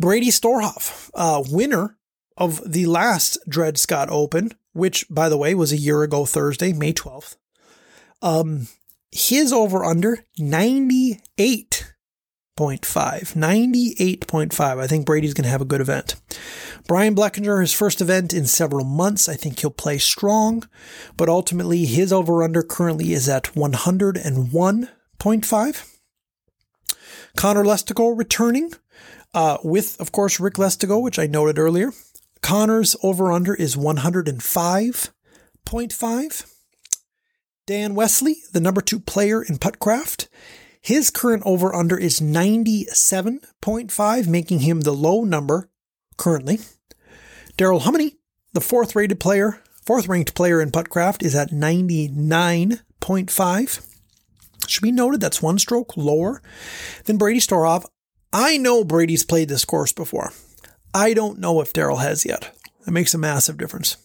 Brady 0.00 0.30
Storhoff, 0.30 1.10
uh, 1.14 1.44
winner 1.48 1.96
of 2.36 2.60
the 2.66 2.86
last 2.86 3.38
Dred 3.48 3.78
Scott 3.78 4.08
Open, 4.10 4.50
which, 4.72 5.06
by 5.08 5.28
the 5.28 5.38
way, 5.38 5.54
was 5.54 5.70
a 5.70 5.76
year 5.76 6.02
ago 6.02 6.24
Thursday, 6.24 6.72
May 6.72 6.92
12th. 6.92 7.36
Um, 8.20 8.66
his 9.12 9.52
over 9.52 9.84
under 9.84 10.24
98 10.38 11.94
98.5. 12.58 13.34
98.5. 13.34 14.78
I 14.78 14.86
think 14.86 15.06
Brady's 15.06 15.34
going 15.34 15.44
to 15.44 15.50
have 15.50 15.62
a 15.62 15.66
good 15.66 15.80
event. 15.80 16.16
Brian 16.86 17.14
Blackinger, 17.14 17.60
his 17.60 17.72
first 17.72 18.00
event 18.00 18.34
in 18.34 18.46
several 18.46 18.84
months. 18.84 19.28
I 19.28 19.34
think 19.34 19.60
he'll 19.60 19.70
play 19.70 19.98
strong, 19.98 20.64
but 21.16 21.28
ultimately 21.28 21.84
his 21.86 22.12
over 22.12 22.42
under 22.42 22.62
currently 22.62 23.12
is 23.12 23.28
at 23.28 23.54
101.5. 23.54 25.94
Connor 27.36 27.64
Lestigo 27.64 28.16
returning 28.16 28.72
uh, 29.34 29.58
with, 29.62 30.00
of 30.00 30.10
course, 30.12 30.40
Rick 30.40 30.54
Lestigo, 30.54 30.98
which 31.00 31.18
I 31.18 31.26
noted 31.26 31.58
earlier. 31.58 31.92
Connor's 32.40 32.96
over 33.02 33.30
under 33.32 33.54
is 33.54 33.76
105.5. 33.76 36.54
Dan 37.66 37.94
Wesley, 37.94 38.36
the 38.52 38.60
number 38.60 38.80
two 38.80 38.98
player 38.98 39.42
in 39.42 39.58
Puttcraft, 39.58 40.28
his 40.88 41.10
current 41.10 41.42
over 41.44 41.74
under 41.74 41.98
is 41.98 42.18
97.5, 42.18 44.26
making 44.26 44.60
him 44.60 44.80
the 44.80 44.94
low 44.94 45.22
number 45.22 45.68
currently. 46.16 46.60
Daryl 47.58 47.82
Humney, 47.82 48.14
the 48.54 48.62
fourth 48.62 48.96
rated 48.96 49.20
player, 49.20 49.62
fourth 49.84 50.08
ranked 50.08 50.34
player 50.34 50.62
in 50.62 50.70
Puttcraft, 50.70 51.22
is 51.22 51.34
at 51.34 51.50
99.5. 51.50 53.94
Should 54.66 54.82
be 54.82 54.90
noted 54.90 55.20
that's 55.20 55.42
one 55.42 55.58
stroke 55.58 55.94
lower 55.94 56.40
than 57.04 57.18
Brady 57.18 57.40
Storhoff. 57.40 57.84
I 58.32 58.56
know 58.56 58.82
Brady's 58.82 59.26
played 59.26 59.50
this 59.50 59.66
course 59.66 59.92
before. 59.92 60.32
I 60.94 61.12
don't 61.12 61.38
know 61.38 61.60
if 61.60 61.74
Daryl 61.74 62.00
has 62.00 62.24
yet. 62.24 62.56
That 62.86 62.92
makes 62.92 63.12
a 63.12 63.18
massive 63.18 63.58
difference. 63.58 63.98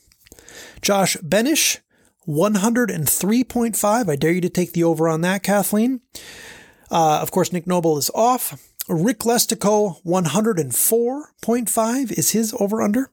Josh 0.81 1.15
Benish, 1.17 1.79
103.5. 2.27 4.09
I 4.09 4.15
dare 4.17 4.33
you 4.33 4.41
to 4.41 4.49
take 4.49 4.73
the 4.73 4.83
over 4.83 5.07
on 5.07 5.21
that, 5.21 5.43
Kathleen. 5.43 6.01
Uh, 6.93 7.19
of 7.21 7.31
course, 7.31 7.51
Nick 7.51 7.65
Noble 7.65 7.97
is 7.97 8.11
off. 8.13 8.61
Rick 8.87 9.21
Lestico, 9.21 9.99
104.5 10.05 12.11
is 12.11 12.29
his 12.31 12.53
over 12.59 12.83
under. 12.83 13.09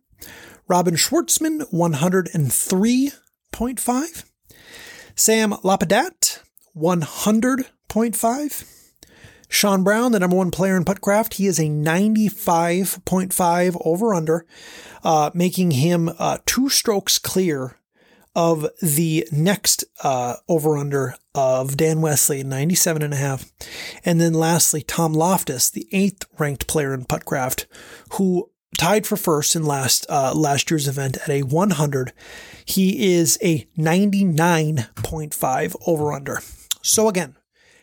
Robin 0.69 0.97
Schwartzman, 0.97 1.63
103.5. 1.73 4.25
Sam 5.15 5.53
Lapadat, 5.53 6.41
100.5. 6.77 8.65
Sean 9.49 9.83
Brown, 9.83 10.13
the 10.13 10.21
number 10.21 10.37
one 10.37 10.51
player 10.51 10.77
in 10.77 10.85
Puttcraft, 10.85 11.33
he 11.35 11.47
is 11.47 11.59
a 11.59 11.65
95.5 11.65 13.83
over 13.85 14.15
under, 14.15 14.47
uh, 15.03 15.31
making 15.33 15.71
him 15.73 16.11
uh, 16.19 16.39
two 16.45 16.69
strokes 16.69 17.19
clear 17.19 17.80
of 18.35 18.67
the 18.81 19.27
next 19.33 19.85
uh, 20.03 20.37
over 20.49 20.77
under 20.77 21.15
of 21.35 21.77
Dan 21.77 22.01
Wesley, 22.01 22.43
97 22.43 23.03
and 23.03 23.13
a 23.15 23.17
half. 23.17 23.51
And 24.05 24.21
then 24.21 24.35
lastly, 24.35 24.83
Tom 24.83 25.13
Loftus, 25.13 25.71
the 25.71 25.89
eighth 25.93 26.25
ranked 26.39 26.67
player 26.67 26.93
in 26.95 27.05
Puttcraft, 27.05 27.67
who 28.15 28.51
tied 28.79 29.07
for 29.07 29.17
first 29.17 29.55
in 29.57 29.65
last 29.65 30.07
uh, 30.09 30.33
last 30.35 30.71
year's 30.71 30.89
event 30.89 31.19
at 31.19 31.29
a 31.29 31.43
100. 31.43 32.13
He 32.65 33.13
is 33.15 33.39
a 33.43 33.67
99.5 33.79 35.77
over 35.87 36.13
under. 36.13 36.41
So 36.83 37.09
again, 37.09 37.37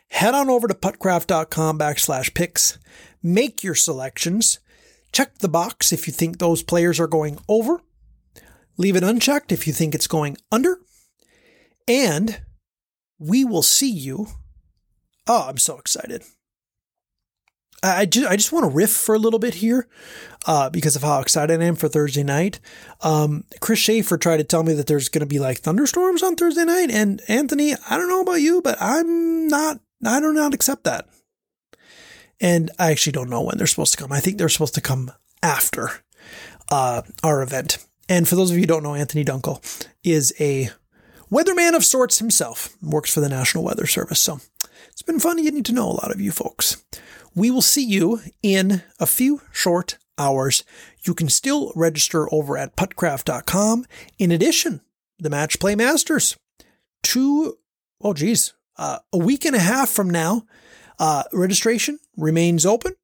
head 0.10 0.34
on 0.34 0.50
over 0.50 0.68
to 0.68 0.74
puttcraft.com 0.74 1.78
backslash 1.78 2.34
picks, 2.34 2.80
make 3.22 3.64
your 3.64 3.76
selections, 3.76 4.60
check 5.12 5.38
the 5.38 5.48
box 5.50 5.94
if 5.94 6.08
you 6.08 6.14
think 6.14 6.38
those 6.38 6.64
players 6.64 7.00
are 7.00 7.08
going 7.08 7.38
over, 7.48 7.82
leave 8.78 8.96
it 8.96 9.04
unchecked 9.04 9.52
if 9.52 9.68
you 9.68 9.74
think 9.74 9.94
it's 9.94 10.08
going 10.08 10.38
under, 10.52 10.80
and 11.88 12.42
we 13.20 13.44
will 13.44 13.64
see 13.64 13.90
you. 13.90 14.28
Oh, 15.28 15.48
I'm 15.50 15.58
so 15.58 15.78
excited. 15.78 16.24
I 17.84 18.06
just, 18.06 18.28
I 18.28 18.36
just 18.36 18.52
want 18.52 18.64
to 18.64 18.76
riff 18.76 18.92
for 18.92 19.14
a 19.14 19.20
little 19.20 19.40
bit 19.40 19.56
here 19.56 19.88
uh, 20.48 20.70
because 20.70 20.96
of 20.96 21.04
how 21.04 21.20
excited 21.20 21.62
I 21.62 21.66
am 21.66 21.76
for 21.76 21.88
Thursday 21.88 22.24
night. 22.24 22.60
Um, 23.02 23.44
Chris 23.60 23.80
Schaefer 23.80 24.18
tried 24.18 24.38
to 24.38 24.44
tell 24.44 24.64
me 24.64 24.74
that 24.74 24.88
there's 24.88 25.10
going 25.10 25.20
to 25.20 25.28
be 25.28 25.38
like 25.38 25.60
thunderstorms 25.60 26.24
on 26.24 26.36
Thursday 26.36 26.66
night. 26.66 26.90
And 26.90 27.22
Anthony, 27.28 27.74
I 27.90 27.98
don't 27.98 28.10
know 28.10 28.22
about 28.22 28.42
you, 28.42 28.62
but 28.64 28.78
I'm 28.82 29.48
not, 29.48 29.80
I 30.04 30.20
do 30.20 30.34
not 30.34 30.56
accept 30.56 30.86
that. 30.86 31.08
And 32.40 32.72
I 32.80 32.92
actually 32.92 33.14
don't 33.14 33.30
know 33.30 33.42
when 33.42 33.58
they're 33.58 33.68
supposed 33.68 33.94
to 33.94 34.00
come. 34.00 34.12
I 34.12 34.22
think 34.22 34.38
they're 34.38 34.50
supposed 34.50 34.76
to 34.76 34.82
come 34.82 35.12
after 35.44 35.92
uh, 36.72 37.04
our 37.24 37.44
event. 37.44 37.78
And 38.10 38.28
for 38.28 38.36
those 38.36 38.52
of 38.52 38.58
you 38.58 38.64
who 38.64 38.68
don't 38.68 38.84
know, 38.84 38.96
Anthony 38.96 39.26
Dunkel 39.26 39.62
is 40.04 40.34
a 40.40 40.70
weatherman 41.32 41.76
of 41.76 41.84
sorts 41.84 42.20
himself, 42.20 42.76
works 42.82 43.14
for 43.14 43.20
the 43.20 43.30
National 43.30 43.64
Weather 43.64 43.86
Service. 43.86 44.20
So 44.20 44.40
it's 44.90 45.02
been 45.02 45.20
fun 45.20 45.44
getting 45.44 45.64
to 45.64 45.74
know 45.74 45.90
a 45.90 46.00
lot 46.00 46.12
of 46.12 46.22
you 46.22 46.32
folks. 46.32 46.84
We 47.36 47.52
will 47.52 47.62
see 47.62 47.86
you 47.86 48.22
in 48.42 48.82
a 49.00 49.06
few 49.06 49.42
short 49.52 49.98
hours. 50.18 50.64
You 51.02 51.14
can 51.14 51.30
still 51.30 51.72
register 51.76 52.34
over 52.34 52.58
at 52.58 52.76
puttcraft.com. 52.76 53.86
In 54.18 54.32
addition, 54.32 54.82
the 55.20 55.30
Match 55.30 55.60
Play 55.60 55.76
Masters. 55.76 56.36
Two, 57.04 57.58
oh 58.02 58.14
geez, 58.14 58.54
uh, 58.78 59.00
a 59.14 59.18
week 59.18 59.46
and 59.46 59.56
a 59.56 59.60
half 59.60 59.90
from 59.90 60.10
now, 60.10 60.46
uh, 61.00 61.24
registration 61.32 62.00
remains 62.16 62.66
open. 62.66 62.96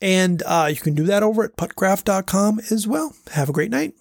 And 0.00 0.42
uh, 0.46 0.68
you 0.70 0.76
can 0.76 0.94
do 0.94 1.04
that 1.04 1.22
over 1.22 1.44
at 1.44 1.56
puttcraft.com 1.56 2.60
as 2.70 2.86
well. 2.86 3.14
Have 3.32 3.48
a 3.48 3.52
great 3.52 3.70
night. 3.70 3.90